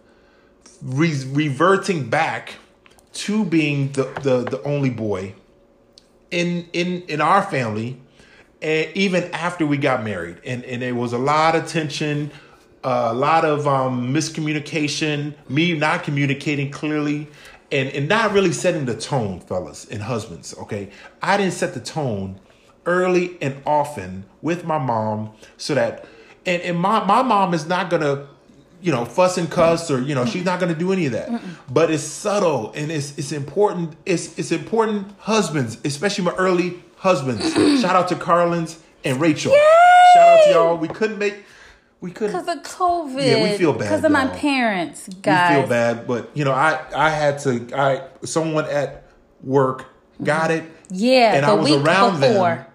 [0.81, 2.55] re- reverting back
[3.13, 5.33] to being the, the the only boy
[6.31, 7.97] in in in our family
[8.61, 12.31] and even after we got married and and there was a lot of tension
[12.83, 17.27] a lot of um miscommunication me not communicating clearly
[17.71, 20.89] and and not really setting the tone fellas and husbands okay
[21.21, 22.39] i didn't set the tone
[22.85, 26.05] early and often with my mom so that
[26.45, 28.27] and and my my mom is not gonna
[28.81, 31.13] you know, fuss and cuss or, you know, she's not going to do any of
[31.13, 31.29] that.
[31.73, 33.95] But it's subtle and it's it's important.
[34.05, 37.53] It's it's important husbands, especially my early husbands.
[37.81, 39.51] Shout out to Carlins and Rachel.
[39.51, 40.77] Shout out to y'all.
[40.77, 41.35] We couldn't make
[42.01, 43.25] we couldn't Because of COVID.
[43.25, 44.35] Yeah, we feel bad, Because of my y'all.
[44.35, 49.03] parents, we feel bad, but you know, I I had to I someone at
[49.43, 49.85] work
[50.23, 50.63] got it.
[50.89, 52.55] Yeah, and the I was week around before.
[52.55, 52.65] them.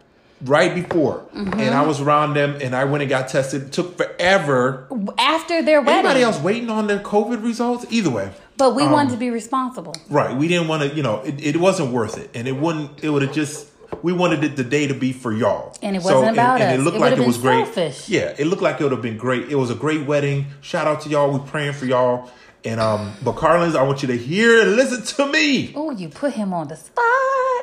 [0.56, 1.60] right before, Mm-hmm.
[1.60, 3.62] and I was around them, and I went and got tested.
[3.66, 4.88] It took forever.
[5.18, 5.98] After their wedding.
[6.00, 7.84] Anybody else waiting on their COVID results?
[7.90, 9.94] Either way, But we Um, wanted to be responsible.
[10.08, 10.34] right?
[10.36, 13.02] We didn't want to, you know, it, it wasn't worth it, and it wouldn't.
[13.04, 13.66] It would have just.
[14.02, 16.78] We wanted it the day to be for y'all, And it wasn't about and, us.
[16.78, 17.64] it looked It like it was been great.
[17.74, 18.08] selfish.
[18.08, 19.48] Yeah, it looked like it would have been great.
[19.50, 20.46] It was a great wedding.
[20.60, 21.30] Shout out to y'all.
[21.30, 22.30] We praying for y'all.
[22.64, 25.72] And um, but Carlins, I want you to hear and listen to me.
[25.74, 27.04] Oh, you put him on the spot.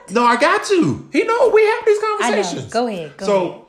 [0.09, 1.07] No, I got to.
[1.13, 2.17] He know we have these I know.
[2.19, 2.71] conversations.
[2.73, 3.61] Go ahead, go so ahead.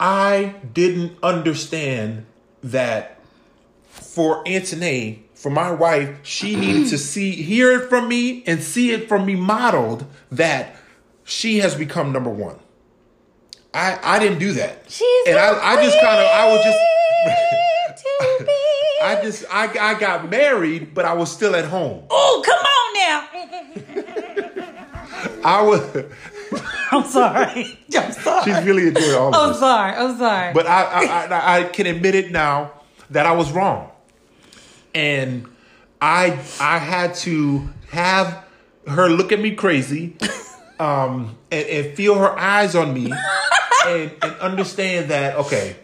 [0.00, 2.26] I didn't understand
[2.64, 3.18] that
[3.88, 8.92] for Antoinette, for my wife, she needed to see, hear it from me, and see
[8.92, 10.76] it from me modeled that
[11.24, 12.58] she has become number one.
[13.74, 14.84] I I didn't do that.
[14.88, 16.78] She's and I, I just kind of I was just.
[19.02, 22.04] I just I, I got married, but I was still at home.
[22.08, 23.28] Oh, come on now.
[25.44, 26.04] I was.
[26.92, 27.78] I'm sorry.
[27.96, 28.44] I'm sorry.
[28.44, 29.58] She's really enjoying all of I'm this.
[29.58, 29.92] sorry.
[29.92, 30.52] I'm sorry.
[30.54, 32.72] But I, I, I, I can admit it now
[33.10, 33.90] that I was wrong,
[34.94, 35.46] and
[36.00, 38.44] I, I had to have
[38.86, 40.16] her look at me crazy,
[40.80, 43.12] um, and, and feel her eyes on me,
[43.86, 45.76] and, and understand that okay,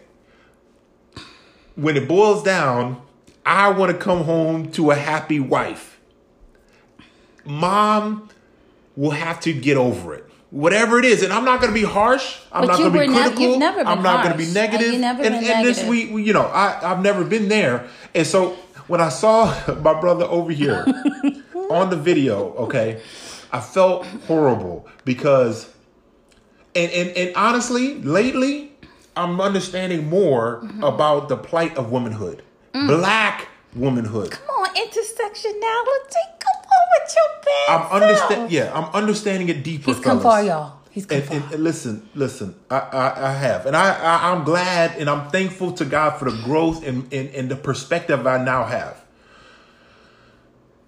[1.75, 3.01] when it boils down,
[3.45, 5.99] I want to come home to a happy wife.
[7.45, 8.29] Mom
[8.95, 10.25] will have to get over it.
[10.51, 12.39] Whatever it is, and I'm not going to be harsh.
[12.51, 13.59] I'm But not going to be critical.
[13.59, 14.99] been I'm not going to be negative.
[14.99, 15.89] Never and, been and this negative.
[15.89, 18.57] we, we- you know, I I've never been there, and so
[18.89, 20.83] when I saw my brother over here
[21.69, 23.01] on the video, okay,
[23.53, 25.69] I felt horrible because,
[26.75, 28.71] and and and honestly, lately,
[29.15, 30.83] I'm understanding more Mm-hmm.
[30.83, 32.87] about the plight of womanhood, Mm.
[32.87, 34.31] black womanhood.
[34.31, 36.23] come on, intersectionality.
[36.39, 38.51] Come on with your bad I'm understand.
[38.51, 39.91] Yeah, I'm understanding it deeper.
[39.91, 40.78] He's come far, y'all.
[40.91, 42.55] He's And, and, and listen, listen.
[42.69, 46.29] I, I, I have, and I, I, I'm glad, and I'm thankful to God for
[46.29, 49.03] the growth and, and, and the perspective I now have.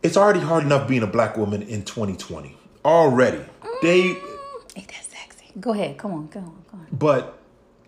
[0.02, 2.58] It's already hard enough being a black woman in 2020.
[2.84, 3.46] Already,
[3.84, 4.02] they.
[4.02, 5.46] Mm, ain't that sexy?
[5.60, 6.00] Go ahead.
[6.00, 6.28] Come on.
[6.28, 6.64] Go on.
[6.72, 6.88] Go on.
[6.92, 7.38] But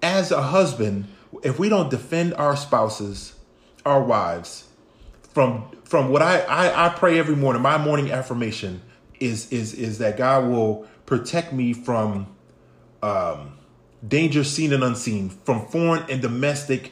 [0.04, 1.08] as a husband,
[1.42, 3.34] if we don't defend our spouses,
[3.84, 4.68] our wives,
[5.34, 8.82] from from what I, I, I pray every morning, my morning affirmation
[9.24, 12.28] is is is that God will protect me from
[13.02, 13.58] um,
[14.08, 16.92] danger seen and unseen, from foreign and domestic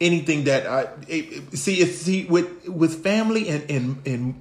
[0.00, 4.40] anything that I it- it- see it's see with with family and and and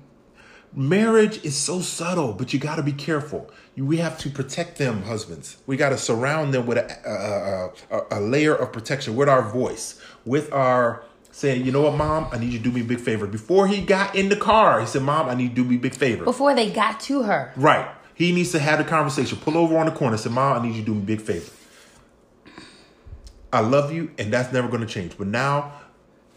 [0.75, 3.49] marriage is so subtle, but you got to be careful.
[3.75, 5.57] You, we have to protect them, husbands.
[5.67, 9.43] We got to surround them with a, a, a, a layer of protection with our
[9.43, 12.85] voice, with our saying, you know what, mom, I need you to do me a
[12.85, 13.27] big favor.
[13.27, 15.75] Before he got in the car, he said, mom, I need you to do me
[15.75, 16.23] a big favor.
[16.23, 17.51] Before they got to her.
[17.57, 17.89] Right.
[18.15, 19.39] He needs to have the conversation.
[19.39, 20.17] Pull over on the corner.
[20.17, 21.51] Say, Mom, I need you to do me a big favor.
[23.51, 25.17] I love you, and that's never going to change.
[25.17, 25.73] But now,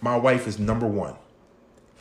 [0.01, 1.15] my wife is number one,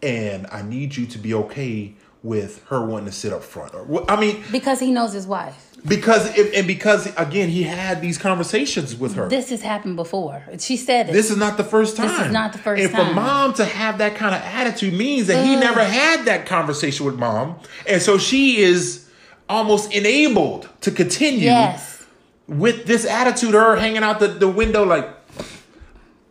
[0.01, 1.93] and I need you to be okay
[2.25, 3.75] with her wanting to sit up front.
[3.75, 5.77] Or, I mean, Because he knows his wife.
[5.87, 9.29] because and because again, he had these conversations with her.
[9.29, 10.43] This has happened before.
[10.57, 11.13] She said it.
[11.13, 12.07] This is not the first time.
[12.07, 15.27] This is not the first and for mom to have that kind of attitude means
[15.27, 17.59] that he never had that conversation with mom.
[17.87, 19.07] And so she is
[19.47, 22.03] almost enabled to continue yes.
[22.47, 25.07] with this attitude, her hanging out the, the window like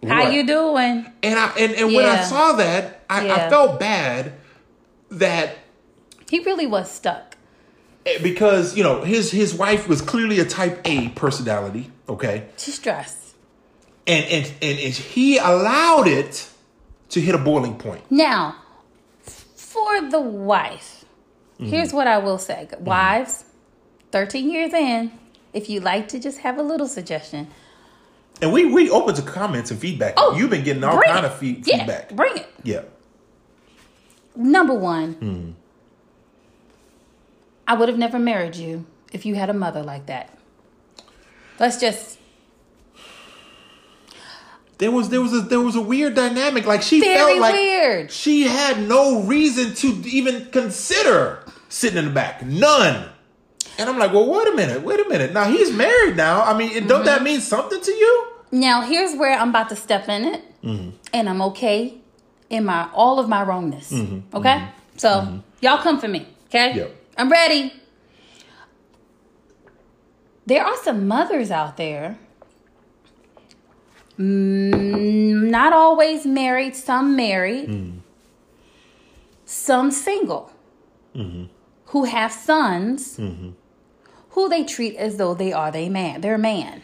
[0.05, 0.33] How what?
[0.33, 1.07] you doing?
[1.23, 4.33] And I and, and when I saw that, I, I felt bad
[5.11, 5.59] that
[6.31, 7.37] He really was stuck.
[8.23, 12.47] because, you know, his his wife was clearly a type A personality, okay?
[12.59, 13.35] She's stressed.
[14.07, 16.49] And and and, and he allowed it
[17.11, 18.03] to hit a boiling point.
[18.11, 18.57] Now,
[19.57, 21.05] for the wife,
[21.55, 21.67] Mm-hmm.
[21.71, 22.69] here's what I will say.
[22.81, 23.45] Wives,
[24.11, 25.13] 13 years in,
[25.53, 27.47] if you'd like to just have a little suggestion,
[28.43, 30.15] And we we open to comments and feedback.
[30.17, 31.31] Oh, You've been getting all kind it.
[31.31, 32.11] of feed, yeah, feedback.
[32.11, 32.49] Bring it.
[32.65, 32.83] Yeah.
[34.37, 35.51] Number one, Mm-hmm.
[37.67, 40.31] I would have never married you if you had a mother like that.
[41.59, 42.19] Let's just
[44.79, 46.67] There was there was a there was a weird dynamic.
[46.67, 48.11] Like she very felt like weird.
[48.11, 52.45] she had no reason to even consider sitting in the back.
[52.45, 53.09] None.
[53.79, 55.33] And I'm like, well, wait a minute, wait a minute.
[55.33, 56.43] Now he's married now.
[56.43, 57.05] I mean, don't Mm-hmm.
[57.07, 58.27] that mean something to you?
[58.53, 60.91] Now here's where I'm about to step in it, Mm-hmm.
[61.13, 61.95] and I'm okay
[62.51, 63.93] in my all of my wrongness.
[63.93, 64.37] Mm-hmm.
[64.37, 66.27] Okay, so y'all come for me.
[66.49, 66.97] Okay, Yep.
[67.17, 67.73] I'm ready.
[70.47, 72.19] There are some mothers out there,
[74.19, 77.99] mm, not always married, some married, Mm-hmm.
[79.47, 80.53] some single,
[81.87, 83.19] who have sons,
[84.31, 86.83] who they treat as though they are they man, their man.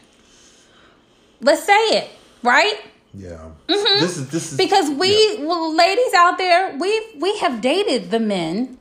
[1.43, 2.09] Let's say it,
[2.43, 2.79] right?
[3.13, 3.51] Yeah.
[3.67, 5.45] This is this is Because we, yeah.
[5.45, 8.79] well, ladies out there, we we have dated the men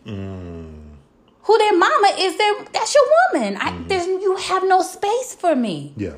[1.49, 2.63] who their mama is their.
[2.71, 3.57] That's your woman.
[3.57, 3.87] I, mm-hmm.
[3.87, 5.93] there's you have no space for me.
[5.97, 6.13] Yeah.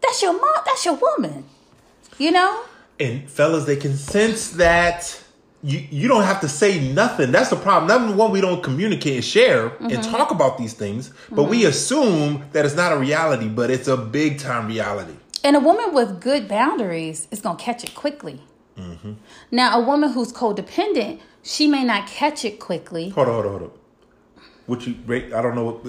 [0.00, 0.62] That's your mom.
[0.64, 1.44] That's your woman.
[2.18, 2.62] You know.
[3.00, 5.20] And fellas, they can sense that
[5.64, 7.32] you you don't have to say nothing.
[7.32, 7.88] That's the problem.
[7.88, 10.12] Number one, we don't communicate and share and Mm-hmm.
[10.12, 11.70] talk about these things, but we mm-hmm.
[11.70, 15.16] assume that it's not a reality, but it's a big time reality.
[15.42, 18.40] And a woman with good boundaries is gonna catch it quickly.
[18.78, 19.14] Mm-hmm.
[19.50, 23.08] Now, a woman who's codependent, she may not catch it quickly.
[23.08, 23.79] Hold on, hold on, hold on.
[24.70, 24.94] What you?
[25.34, 25.80] I don't know.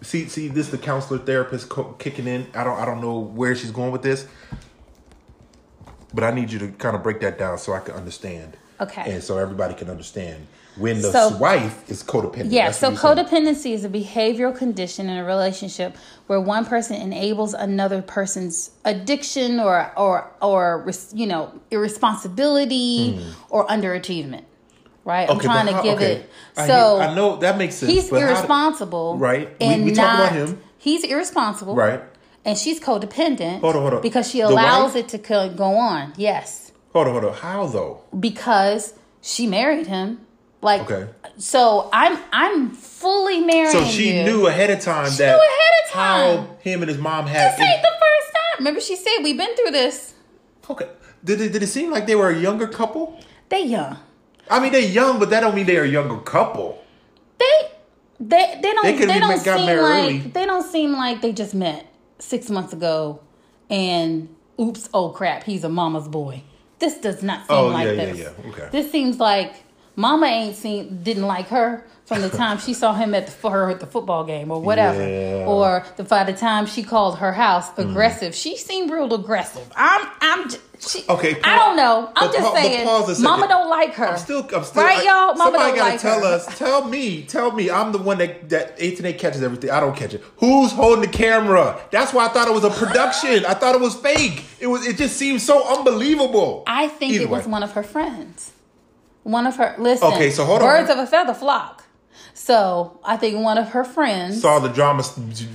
[0.00, 2.46] See, see, this the counselor therapist co- kicking in.
[2.54, 4.26] I don't, I don't know where she's going with this,
[6.14, 8.56] but I need you to kind of break that down so I can understand.
[8.80, 9.12] Okay.
[9.12, 10.46] And so everybody can understand
[10.78, 12.50] when the So- wife is codependent.
[12.50, 13.26] Yeah, That's so you're saying.
[13.26, 15.94] codependency is a behavioral condition in a relationship
[16.26, 23.34] where one person enables another person's addiction or or or you know irresponsibility mm.
[23.50, 24.44] or underachievement.
[25.04, 25.28] Right?
[25.30, 25.42] I'm Hmm.
[25.42, 26.12] Trying to how- give okay.
[26.12, 26.30] it.
[26.56, 27.90] I So hear- I know that makes sense.
[27.90, 29.48] he's but how- irresponsible, Right.
[29.60, 30.60] We- And we not, talk about him.
[30.78, 32.02] He's irresponsible, Right.
[32.44, 33.60] And she's codependent.
[33.60, 34.00] Hold on, hold on.
[34.02, 36.14] Because she allows it to co- go on.
[36.16, 37.34] Yes, Hold on, hold on.
[37.34, 38.00] How though?
[38.18, 40.20] because she married him.
[40.62, 41.06] Like, Okay.
[41.38, 44.24] so I'm I'm fully marrying So she you.
[44.24, 46.36] knew ahead of time She that knew ahead of time.
[46.38, 47.52] how him and his mom had.
[47.52, 48.58] This ain't the first time.
[48.58, 50.14] Remember, she said we've been through this.
[50.68, 50.88] okay.
[51.24, 53.18] Did it, did it seem like they were a younger couple?
[53.50, 53.98] They young.
[54.50, 56.82] I mean, they're young, but that don't mean they're a younger couple.
[57.38, 57.46] They
[58.18, 60.18] they they don't They they, don't seem like early.
[60.18, 61.86] they don't seem like they just met
[62.18, 63.20] six months ago
[63.70, 64.28] and
[64.60, 66.42] oops oh crap he's a mama's boy.
[66.80, 68.18] This does not seem Oh, like yeah, yeah, this.
[68.18, 68.50] yeah.
[68.50, 68.68] Okay.
[68.72, 69.54] This seems like
[70.00, 73.52] mama ain't seen didn't like her from the time she saw him at the, for
[73.52, 75.44] her at the football game or whatever, Yeah.
[75.46, 77.88] or the by the time she called her house mm.
[77.88, 78.34] aggressive.
[78.34, 79.70] She seemed real aggressive.
[79.76, 80.50] I'm I'm.
[80.80, 82.10] She, Okay, I don't know.
[82.16, 82.86] I'm just pa- saying.
[82.86, 83.22] pause a second.
[83.24, 84.06] Mama don't like her.
[84.08, 85.34] I'm still, I'm still, right, I- y'all.
[85.36, 86.34] Mama somebody gotta like tell her.
[86.36, 87.70] us, tell me, tell me.
[87.70, 89.70] I'm the one that that eight catches everything.
[89.70, 90.22] I don't catch it.
[90.38, 91.78] Who's holding the camera?
[91.92, 93.44] That's why I thought it was a production.
[93.44, 94.42] I thought it was fake.
[94.58, 94.84] It was.
[94.84, 96.64] It just seemed so unbelievable.
[96.66, 98.52] I think Either it was one of her friends.
[99.22, 100.12] One of her listen.
[100.14, 100.68] Okay, so hold on.
[100.68, 101.84] Birds of a feather flock.
[102.34, 105.04] So I think one of her friends Saw the drama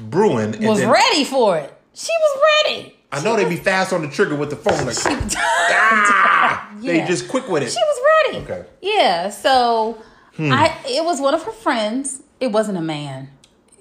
[0.10, 0.56] brewing.
[0.56, 1.73] And was then, ready for it.
[1.93, 2.97] She was ready.
[3.12, 4.86] I know they'd be fast on the trigger with the phone.
[4.86, 4.97] Like,
[5.38, 7.71] ah, they just quick with it.
[7.71, 8.01] She was
[8.34, 8.43] ready.
[8.43, 8.62] Okay.
[8.62, 8.75] Hmm.
[8.82, 9.30] Yeah.
[9.30, 10.01] So
[10.38, 12.21] I it was one of her friends.
[12.39, 13.30] It wasn't a man.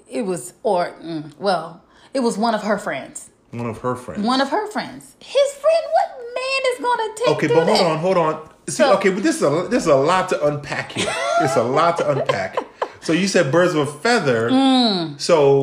[0.09, 3.31] It was or mm, well, it was one of her friends.
[3.51, 4.25] One of her friends.
[4.25, 5.16] One of her friends.
[5.20, 5.85] His friend.
[5.92, 7.29] What man is gonna take?
[7.37, 7.87] Okay, but hold that?
[7.87, 8.49] on, hold on.
[8.66, 11.12] See, So- okay, but this is a this is a lot to unpack here.
[11.40, 12.57] It's a lot to unpack.
[13.03, 14.48] So you said birds of a feather.
[14.48, 14.55] So,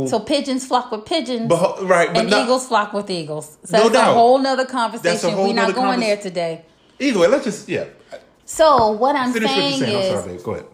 [0.02, 0.10] Mm.
[0.10, 1.48] So pigeons flock with pigeons.
[1.50, 3.58] but right, but and not, eagles flock with eagles.
[3.66, 4.12] So No that's doubt.
[4.12, 5.32] a whole nother conversation.
[5.34, 6.66] Whole We're not going convers- there today.
[7.00, 7.28] either way.
[7.28, 7.86] Let's just yeah.
[8.46, 9.96] So what I'm Finish what you're saying saying.
[9.96, 10.38] I'm is sorry.
[10.44, 10.66] Go ahead.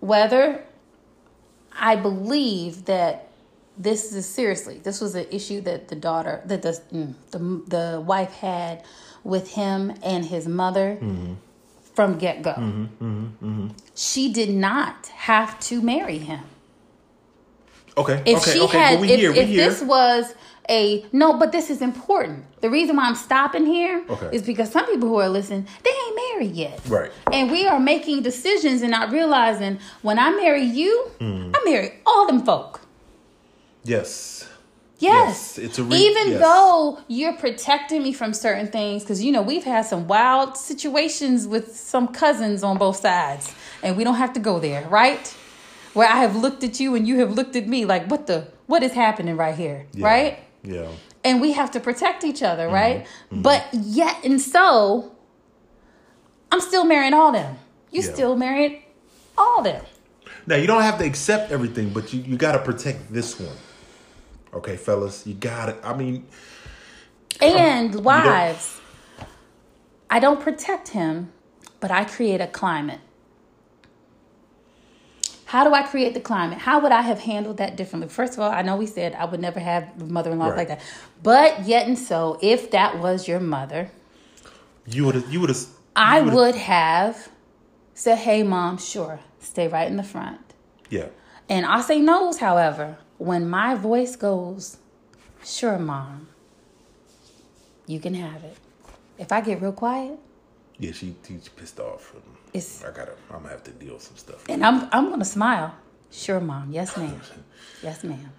[0.00, 0.60] whether
[1.78, 3.28] I believe that
[3.76, 7.38] this is seriously this was an issue that the daughter that the mm, the,
[7.76, 8.82] the wife had
[9.24, 11.32] with him and his mother Mm-hmm.
[11.94, 12.52] From get go.
[12.52, 13.68] Mm-hmm, mm-hmm, mm-hmm.
[13.94, 16.40] She did not have to marry him.
[17.96, 18.78] Okay, If okay, she okay.
[18.78, 20.34] had, but we if, here, if this was
[20.68, 22.44] a no, but this is important.
[22.60, 24.38] The reason why I'm stopping here is Okay.
[24.44, 27.12] because some people who are listening, they ain't married yet, Right.
[27.32, 31.52] And we are making decisions and not realizing when I marry you, Hmm.
[31.54, 32.80] I marry all them folk.
[33.84, 34.48] yes.
[35.00, 36.40] Yes, Yes, it's a re- even yes.
[36.40, 41.46] though you're protecting me from certain things, because you know we've had some wild situations
[41.48, 43.52] with some cousins on both sides,
[43.82, 45.26] and we don't have to go there, right?
[45.94, 48.48] Where I have looked at you and you have looked at me like, what the,
[48.66, 50.06] what is happening right here, Yeah.
[50.06, 50.38] right?
[50.62, 50.88] Yeah.
[51.24, 52.74] And we have to protect each other, Mm-hmm.
[52.74, 53.06] right?
[53.32, 55.12] But yet and so,
[56.52, 57.56] I'm still marrying all them.
[57.90, 58.12] You Yeah.
[58.12, 58.82] still married
[59.36, 59.84] all them.
[60.46, 63.56] Now you don't have to accept everything, but you you got to protect this one.
[64.54, 65.76] Okay, fellas, you got it.
[65.82, 66.26] I mean,
[67.42, 68.80] um, And wives,
[70.08, 71.32] I don't protect him,
[71.80, 73.00] but I create a climate.
[75.46, 76.58] How do I create the climate?
[76.58, 78.08] How would I have handled that differently?
[78.08, 80.56] First of all, I know we said I would never have mother in law Right.
[80.56, 80.80] like that.
[81.22, 83.90] But yet and so, if that was your mother,
[84.86, 85.66] you would you would have.
[85.96, 87.28] I would have
[87.94, 90.40] said, Hey, mom, sure, stay right in the front.
[90.90, 91.06] Yeah.
[91.48, 94.78] And I say no's, however, when my voice goes,
[95.44, 96.28] Sure, mom,
[97.86, 98.56] you can have it.
[99.18, 100.18] If I get real quiet,
[100.78, 102.14] Yeah, she she's pissed off.
[102.52, 103.12] It's- I gotta.
[103.30, 104.44] I'm gonna have to deal with some stuff.
[104.48, 105.74] And I'm I'm gonna smile.
[106.10, 106.70] Sure, mom.
[106.70, 107.20] Yes, ma'am.
[107.82, 108.32] Yes, ma'am.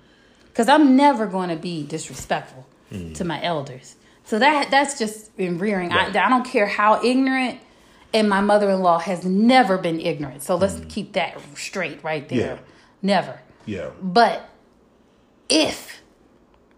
[0.47, 3.25] because I'm never going to be disrespectful to mm.
[3.25, 3.95] my elders.
[4.23, 5.89] So that that's just in rearing.
[5.89, 6.15] Right.
[6.15, 7.59] I, I don't care how ignorant,
[8.13, 10.41] and my mother in law has never been ignorant.
[10.41, 10.89] So let's mm.
[10.89, 12.55] keep that straight right there.
[12.55, 12.57] Yeah.
[13.01, 13.39] Never.
[13.65, 13.89] Yeah.
[14.01, 14.49] But
[15.49, 16.01] if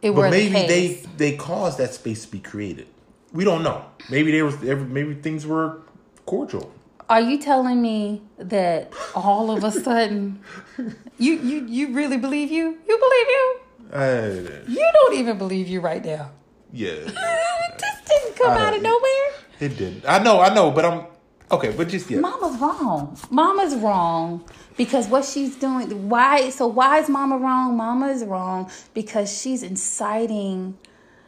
[0.02, 0.88] it were But maybe the they
[1.18, 2.88] they caused that space to be created.
[3.34, 3.86] We don't know.
[4.10, 5.82] Maybe there was maybe things were
[6.26, 6.72] cordial.
[7.10, 10.40] are you telling me that all of a sudden
[11.18, 12.78] you you you really believe you?
[12.88, 13.46] You believe you?
[13.92, 16.32] Uh, You don't even believe you right now.
[16.74, 16.92] yeah,
[17.82, 19.28] this didn't come I out of nowhere.
[19.60, 20.04] it didn't.
[20.08, 21.06] I know, I know, but I'm
[21.52, 21.72] okay.
[21.72, 23.18] But just yeah, Mama's wrong.
[23.30, 24.44] Mama's wrong
[24.78, 26.10] because what she's doing.
[26.10, 26.50] Why?
[26.50, 27.76] So why is Mama wrong?
[27.78, 30.78] Mama is wrong because she's inciting.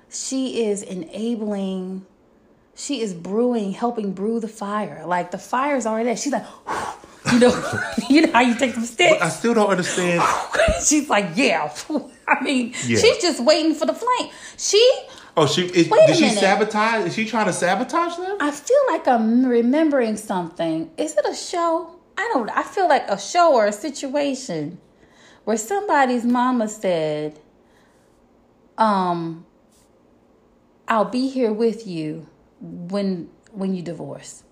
[0.10, 2.06] She is enabling.
[2.76, 5.04] She is brewing, helping brew the fire.
[5.06, 6.18] Like the fire's already there.
[6.18, 6.46] She's like,
[7.34, 9.22] you know, you know how you take some sticks.
[9.22, 10.22] I still don't understand.
[10.86, 11.72] she's like, yeah.
[12.28, 12.98] I mean, Yeah.
[13.00, 14.32] she's just waiting for the flame.
[14.58, 14.82] She
[15.42, 16.40] Oh, she is, Wait a did she minute.
[16.40, 17.06] sabotage?
[17.08, 18.36] Is she trying to sabotage them?
[18.42, 20.92] I feel like I'm remembering something.
[20.98, 21.96] Is it a show?
[22.18, 22.50] I don't.
[22.50, 24.80] I feel like a show or a situation
[25.46, 27.40] where somebody's mama said,
[28.78, 29.46] "Um,
[30.88, 32.28] I'll be here with you
[32.60, 34.44] when when you divorce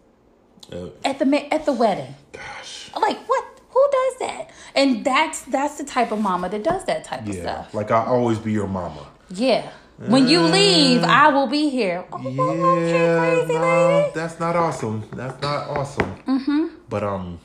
[0.72, 3.44] Uh, at the at the wedding." gosh, Like what?
[3.72, 4.50] Who does that?
[4.76, 7.42] And that's that's the type of mama that does that type of yeah.
[7.42, 7.74] stuff.
[7.74, 9.06] Like I'll always be your mama.
[9.30, 9.70] Yeah.
[9.98, 12.06] When you leave, I will be here.
[12.14, 14.12] Oh, Yeah, okay, crazy no, lady.
[14.14, 15.04] that's not awesome.
[15.12, 16.16] That's not awesome.
[16.28, 16.66] Mm-hmm.
[16.88, 17.40] But um,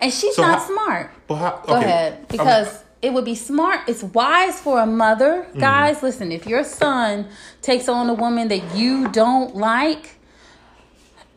[0.00, 1.10] And she's So not how- smart.
[1.28, 2.26] but how, Go ahead.
[2.28, 3.82] Because it would be smart.
[3.86, 5.46] It's wise for a mother.
[5.50, 5.60] Mm-hmm.
[5.60, 7.28] Guys, listen, if your son
[7.62, 10.16] takes on a woman that you don't like,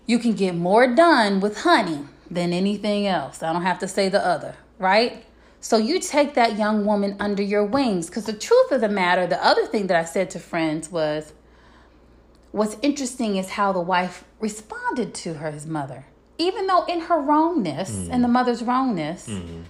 [0.07, 3.43] you can get more done with honey than anything else.
[3.43, 5.23] I don't have to say the other, right?
[5.61, 8.07] So you take that young woman under your wings.
[8.07, 11.33] Because the truth of the matter, the other thing that I said to friends was,
[12.51, 16.05] what's interesting is how the wife responded to her his mother.
[16.37, 18.09] Even though in her wrongness mm.
[18.11, 19.63] and the mother's wrongness, mm.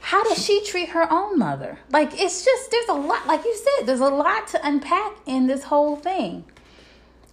[0.00, 1.78] how does she treat her own mother?
[1.90, 5.46] Like it's just there's a lot, like you said, there's a lot to unpack in
[5.46, 6.44] this whole thing.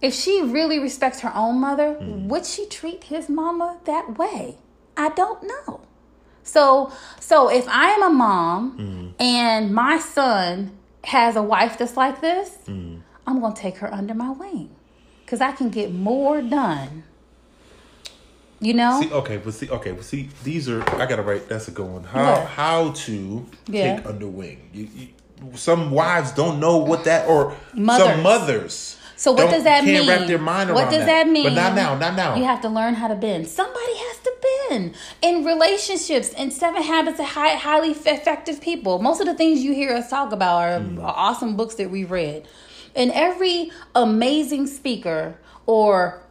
[0.02, 2.26] If she really respects her own mother, mm.
[2.26, 4.58] would she treat his mama that way?
[4.94, 5.85] I don't know.
[6.46, 9.22] So so if I am a mom mm.
[9.22, 10.70] and my son
[11.04, 13.00] has a wife that's like this, mm.
[13.26, 14.70] I'm gonna take her under my wing.
[15.26, 17.02] Cause I can get more done.
[18.60, 19.02] You know?
[19.02, 21.48] See, okay, but see, okay, but see, these are I gotta write.
[21.48, 22.04] That's a good one.
[22.04, 23.96] How how to Yeah.
[23.96, 24.70] take under wing?
[24.72, 25.08] You, you,
[25.54, 28.06] some wives don't know what that, or Mothers.
[28.06, 28.96] some mothers.
[29.16, 30.08] So what does that can't mean?
[30.08, 31.44] wrap their mind around what does that, mean?
[31.44, 32.36] But not now, not now.
[32.36, 33.48] You have to learn how to bend.
[33.48, 34.32] Somebody has to
[34.70, 36.30] in relationships.
[36.30, 40.10] In Seven Habits of High, Highly Effective People, most of the things you hear us
[40.10, 41.00] talk about are, Hmm.
[41.00, 42.46] are awesome books that we read.
[42.94, 46.22] And every amazing speaker or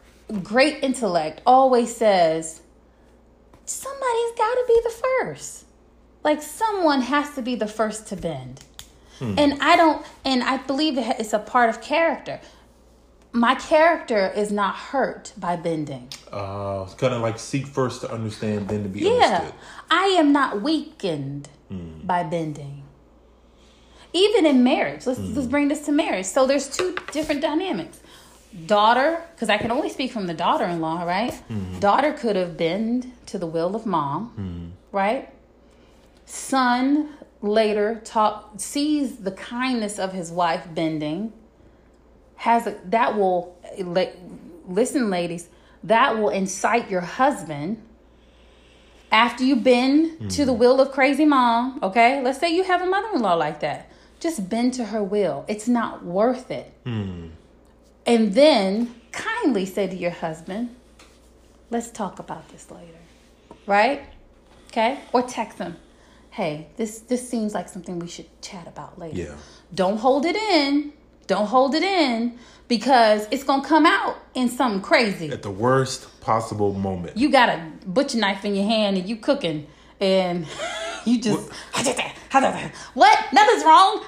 [0.42, 2.62] great intellect always says
[3.66, 5.66] somebody's got to be the first.
[6.24, 8.62] Like someone has to be the first to bend.
[9.22, 12.42] And I don't, and I believe it's a part of character.
[13.36, 16.08] My character is not hurt by bending.
[16.32, 19.12] uh, it's kind of like seek first to understand, then to be Yeah.
[19.12, 19.54] understood.
[19.92, 22.00] I am not weakened hmm.
[22.04, 22.84] by bending.
[24.14, 25.34] Even in marriage, let's hmm.
[25.36, 26.26] let's bring this to marriage.
[26.26, 28.00] So there's two different dynamics.
[28.68, 31.34] Daughter, because I can only speak from the daughter-in-law, right?
[31.34, 31.80] Hmm.
[31.80, 35.28] Daughter could have bent to the will of mom, right?
[36.26, 37.10] Son
[37.42, 41.34] later talk sees the kindness of his wife bending.
[42.46, 43.58] Has a, that will
[44.68, 45.50] listen, ladies.
[45.84, 47.82] That will incite your husband
[49.12, 50.60] after you bend to the mm-hmm.
[50.60, 52.22] will of crazy mom, okay?
[52.22, 53.90] Let's say you have a mother in law like that.
[54.20, 55.44] Just bend to her will.
[55.48, 56.72] It's not worth it.
[56.84, 57.30] Hmm.
[58.06, 60.76] And then kindly say to your husband,
[61.72, 63.00] let's talk about this later.
[63.66, 64.04] Right?
[64.68, 65.00] Okay?
[65.14, 65.78] Or text him,
[66.30, 69.18] hey, this, this seems like something we should chat about later.
[69.18, 69.36] Yeah.
[69.74, 70.94] Don't hold it in.
[71.28, 75.30] Don't hold it in because it's going to come out in something crazy.
[75.30, 77.18] At the worst possible moment.
[77.18, 79.68] you got a butcher knife in your hand and you cooking
[80.00, 80.48] and
[81.06, 81.50] you just
[82.96, 83.18] what?
[83.32, 84.04] Nothing's wrong?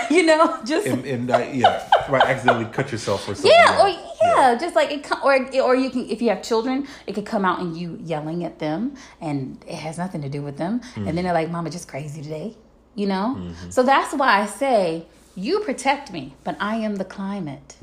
[0.10, 2.22] You know just and, and uh, yeah, right.
[2.24, 3.50] accidentally cut yourself or something.
[3.50, 7.14] yeah or yeah, just like it or or you can if you have children it
[7.14, 10.56] could come out and you yelling at them and it has nothing to do with
[10.56, 10.80] them.
[10.96, 12.56] And then they're like mama just crazy today
[12.96, 13.52] you know?
[13.70, 15.06] So that's why i say
[15.36, 17.76] you protect me but i am the climate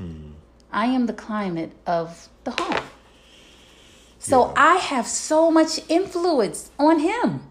[0.72, 2.84] i am the climate of the home
[4.22, 4.54] so Yeah.
[4.56, 7.42] I have so much influence on him.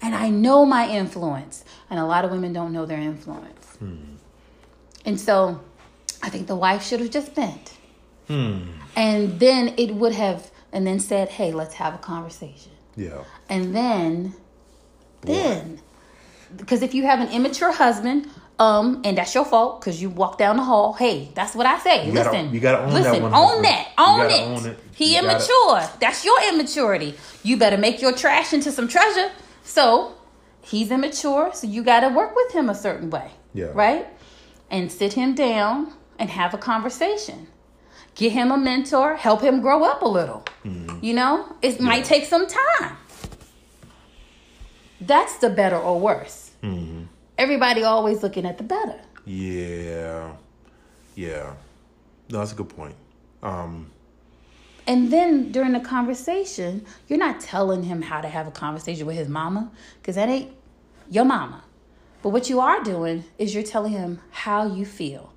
[0.00, 1.64] And I know my influence.
[1.90, 3.66] And a lot of women don't know their influence.
[3.80, 4.14] Hmm.
[5.04, 5.60] And so
[6.22, 7.72] I think the wife should have just bent.
[8.28, 8.58] Hmm.
[8.94, 12.70] And then it would have, and then said, hey, let's have a conversation.
[12.94, 13.24] Yeah.
[13.48, 14.34] And then,
[15.22, 15.80] then,
[16.56, 18.28] because if you have an immature husband,
[18.58, 20.92] um, and that's your fault because you walk down the hall.
[20.92, 22.06] Hey, that's what I say.
[22.06, 24.40] You gotta- listen, you gotta own that listen, one, own that, own it.
[24.42, 24.78] own it.
[24.94, 25.90] He You gotta- immature.
[26.00, 27.14] That's your immaturity.
[27.42, 29.30] You better make your trash into some treasure.
[29.64, 30.14] So
[30.62, 33.30] he's immature, so you got to work with him a certain way.
[33.54, 33.70] Yeah.
[33.74, 34.06] Right,
[34.70, 37.48] and sit him down and have a conversation.
[38.14, 39.16] Get him a mentor.
[39.16, 40.44] Help him grow up a little.
[40.64, 41.04] Mm-hmm.
[41.04, 42.96] You know, it might take some time.
[45.00, 46.52] That's the better or worse.
[46.62, 47.03] Mm-hmm.
[47.36, 49.00] Everybody always looking at the better.
[49.24, 50.32] Yeah.
[51.14, 51.54] Yeah.
[52.28, 52.94] No, that's a good point.
[53.42, 53.90] Um,
[54.86, 59.16] And then during the conversation, you're not telling him how to have a conversation with
[59.16, 59.70] his mama,
[60.00, 60.50] because that ain't
[61.10, 61.62] your mama.
[62.22, 65.32] But what you are doing is you're telling him how you feel,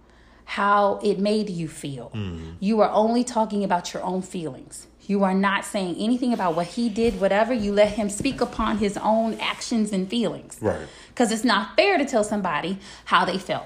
[0.46, 2.12] how it made you feel.
[2.60, 4.88] You are only talking about your own feelings.
[5.06, 7.54] You are not saying anything about what he did, whatever.
[7.54, 10.58] You let him speak upon his own actions and feelings.
[10.62, 10.88] Right.
[11.18, 13.66] Because it's not fair to tell somebody how they felt.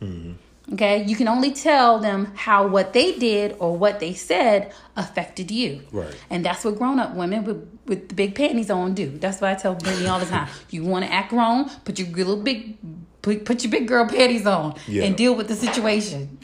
[0.00, 0.32] Mm-hmm.
[0.72, 5.50] Okay, you can only tell them how what they did or what they said affected
[5.50, 5.82] you.
[5.92, 6.16] Right.
[6.30, 9.10] And that's what grown up women with, with the big panties on do.
[9.18, 10.48] That's why I tell Brittany all the time.
[10.70, 12.78] You want to act grown, put your little big,
[13.20, 15.04] put, put your big girl panties on Yeah.
[15.04, 16.38] and deal with the situation.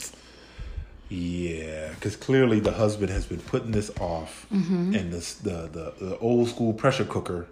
[1.13, 4.95] Yeah, because clearly the husband has been putting this off, Mm-hmm.
[4.95, 7.47] and this the, the the old school pressure cooker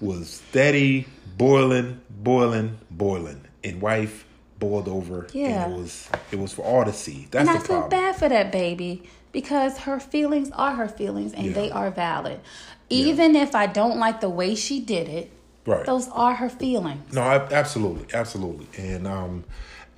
[0.00, 1.06] was steady
[1.38, 4.26] boiling, boiling, boiling, and wife
[4.58, 5.26] boiled over.
[5.32, 5.64] Yeah.
[5.64, 7.26] and it was it was for all to see.
[7.30, 7.90] That's and I feel problem.
[7.90, 11.52] bad for that baby because her feelings are her feelings and Yeah.
[11.52, 12.40] they are valid.
[12.90, 15.30] Even if I don't like the way she did it,
[15.64, 15.86] Right.
[15.86, 17.12] those are her feelings.
[17.14, 19.44] No, I, absolutely, absolutely, and um,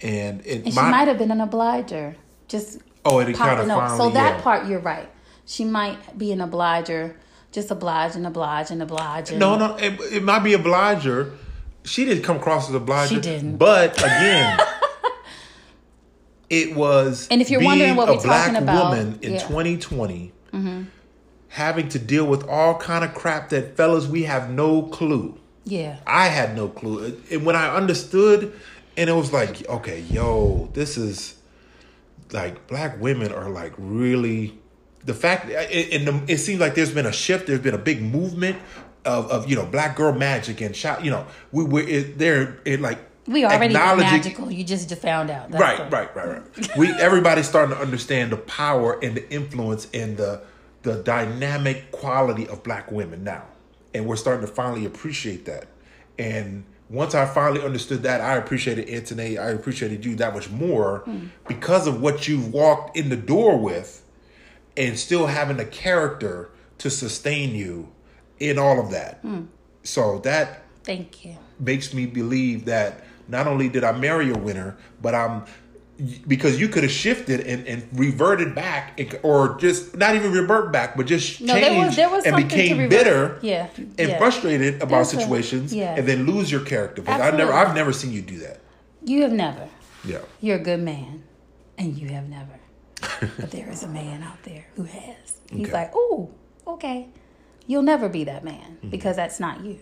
[0.00, 2.14] and it And my, she might have been an obliger.
[2.48, 3.96] Just Oh, it popping kinda up.
[3.96, 4.42] So that yeah.
[4.42, 5.08] part, you're right.
[5.44, 7.16] She might be an obliger,
[7.50, 9.30] just oblige and oblige and oblige.
[9.30, 11.32] And No, no, it, it might be obliger.
[11.84, 13.14] She didn't come across as obliger.
[13.14, 13.56] She didn't.
[13.56, 14.58] But again,
[16.48, 17.26] it was.
[17.30, 19.38] And if you're wondering what we're talking about, woman in yeah.
[19.40, 19.48] Mm-hmm.
[19.48, 20.32] 2020,
[21.48, 25.38] having to deal with all kind of crap that fellas we have no clue.
[25.64, 25.98] Yeah.
[26.06, 27.20] I had no clue.
[27.30, 28.52] And when I understood,
[28.96, 31.36] and it was like, okay, yo, this is
[32.32, 34.58] like black women are like really
[35.04, 35.50] the fact.
[35.50, 37.46] And it seems like there's been a shift.
[37.46, 38.58] There's been a big movement
[39.04, 41.04] of, of you know black girl magic and shot.
[41.04, 44.50] You know, we were it, they're it like We already magical.
[44.50, 45.50] You just found out.
[45.50, 46.76] That's Right, right, right, right.
[46.76, 50.42] We everybody's starting to understand the power and the influence and the
[50.82, 53.44] the dynamic quality of black women now,
[53.94, 55.68] and we're starting to finally appreciate that.
[56.18, 59.38] And once I finally understood that, I appreciated Anthony.
[59.38, 61.04] I appreciated you that much more
[61.48, 64.04] because of what you walked in the door with,
[64.76, 67.88] and still having the character to sustain you
[68.38, 69.18] in all of that.
[69.22, 69.44] Hmm.
[69.82, 71.36] So that Thank you.
[71.58, 75.44] makes me believe that not only did I marry a winner, but I'm
[76.26, 80.96] because you could have shifted and, and reverted back, or just not even revert back,
[80.96, 84.18] but just No, there changed was- there was and became bitter, Yeah, and yeah.
[84.18, 85.94] frustrated about There's a- situations, yeah.
[85.96, 87.02] and then lose your character.
[87.02, 88.60] But I've never, I've never seen you do that.
[89.04, 89.68] You have never.
[90.04, 91.22] Yeah, You're a good man,
[91.78, 92.58] and you have never.
[93.38, 95.38] but there is a man out there who has.
[95.50, 95.72] He's Okay.
[95.72, 96.30] like, oh,
[96.66, 97.08] okay.
[97.66, 98.90] You'll never be that man Mm-hmm.
[98.90, 99.78] because that's not you,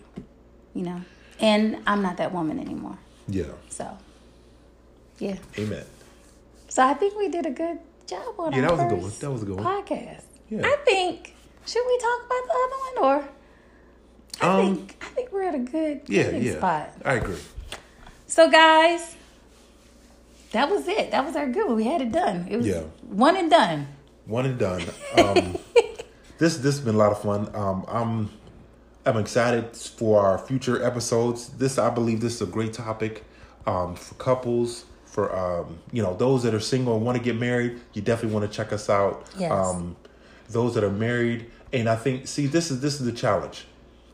[0.75, 1.01] you know.
[1.39, 2.97] And I'm not that woman anymore.
[3.27, 3.45] yeah.
[3.69, 3.97] So,
[5.17, 5.37] yeah.
[5.57, 5.85] Amen.
[6.71, 9.01] So I think we did a good job on Yeah, our that was a good
[9.01, 9.11] one.
[9.19, 9.65] That was a good one.
[9.83, 10.23] podcast.
[10.49, 10.61] Yeah.
[10.63, 13.29] I think should we talk about the other one or?
[14.41, 16.57] I Um, think I think we're at a good Yeah, yeah.
[16.59, 16.93] spot.
[17.03, 17.35] I agree.
[18.27, 19.17] So guys,
[20.53, 21.11] that was it.
[21.11, 21.75] That was our good one.
[21.75, 22.47] We had it done.
[22.49, 22.83] It was Yeah.
[23.01, 23.87] one and done.
[24.25, 24.83] One and done.
[25.17, 25.57] Um,
[26.37, 27.49] this this has been a lot of fun.
[27.53, 28.29] Um, I'm
[29.05, 31.49] I'm excited for our future episodes.
[31.49, 33.25] This I believe this is a great topic
[33.67, 34.85] um, for couples.
[35.11, 38.33] For um, you know those that are single and want to get married, you definitely
[38.33, 39.27] want to check us out.
[39.37, 39.51] Yes.
[39.51, 39.97] Um,
[40.49, 43.65] those that are married, and I think see this is this is the challenge.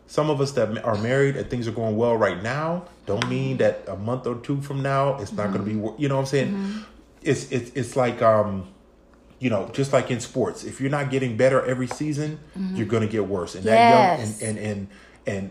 [0.08, 3.58] Some of us that are married and things are going well right now don't mean
[3.58, 6.02] that a month or two from now it's not going to be.
[6.02, 6.84] You know what I'm saying?
[7.22, 8.68] It's it's it's like um,
[9.40, 12.40] you know, just like in sports, if you're not getting better every season,
[12.74, 13.54] you're going to get worse.
[13.54, 14.42] And that Yes.
[14.42, 14.88] young and and and,
[15.28, 15.50] and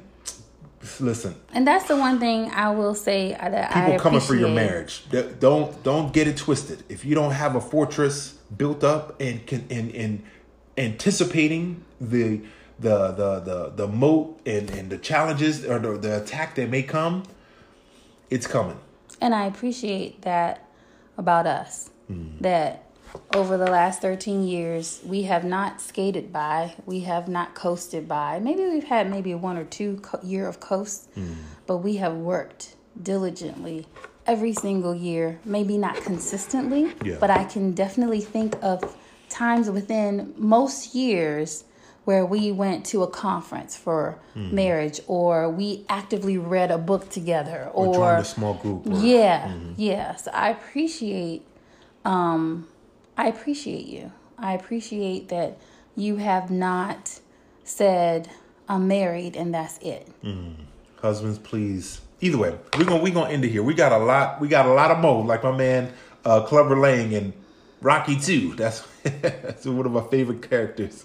[1.00, 4.34] listen, And that's the one thing I will say uh, that I people coming for
[4.34, 5.04] your marriage.
[5.40, 6.84] Don't don't get it twisted.
[6.88, 10.22] If you don't have a fortress built up and can and and
[10.76, 12.40] anticipating the
[12.78, 16.82] the the the the moat and and the challenges or the, the attack that may
[16.82, 17.24] come,
[18.30, 18.78] it's coming.
[19.20, 20.68] And I appreciate that
[21.16, 21.90] about us.
[22.40, 22.85] That
[23.34, 28.38] over the last 13 years, we have not skated by, we have not coasted by.
[28.38, 31.34] Maybe we've had maybe one or two co- year of coast, hmm.
[31.66, 33.86] but we have worked diligently
[34.26, 35.38] every single year.
[35.44, 37.16] Maybe not consistently, Yeah.
[37.20, 38.96] but I can definitely think of
[39.28, 41.64] times within most years
[42.06, 44.54] where we went to a conference for hmm.
[44.54, 48.86] marriage or we actively read a book together Or, or, join a small group.
[48.86, 49.72] Or, yeah mm-hmm.
[49.76, 51.42] yeah so i appreciate
[52.04, 52.68] um
[53.16, 55.58] i appreciate you i appreciate that
[55.96, 57.20] you have not
[57.64, 58.28] said
[58.68, 60.08] i'm married and that's it
[61.02, 62.00] Husbands, please.
[62.22, 63.62] Either way, we're gonna we're gonna end it here.
[63.62, 64.40] We got a lot.
[64.40, 65.20] We got a lot of mo.
[65.20, 65.92] Like my man,
[66.24, 67.34] uh, Clubber Lang and
[67.82, 68.54] Rocky too.
[68.54, 71.04] That's that's one of my favorite characters,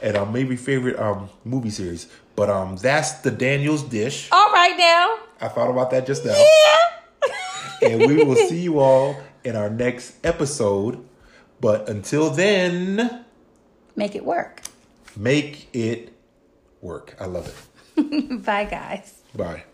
[0.00, 2.06] and uh, maybe favorite um movie series.
[2.36, 4.28] But um, that's the Daniels dish.
[4.30, 6.32] all right now I thought about that just now.
[7.82, 11.04] yeah and we will see you all in our next episode.
[11.64, 13.24] But until then,
[13.96, 14.60] make it work
[15.16, 16.12] make it
[16.82, 17.16] work.
[17.18, 17.48] I love
[17.96, 18.42] it.
[18.44, 19.64] bye guys Bye.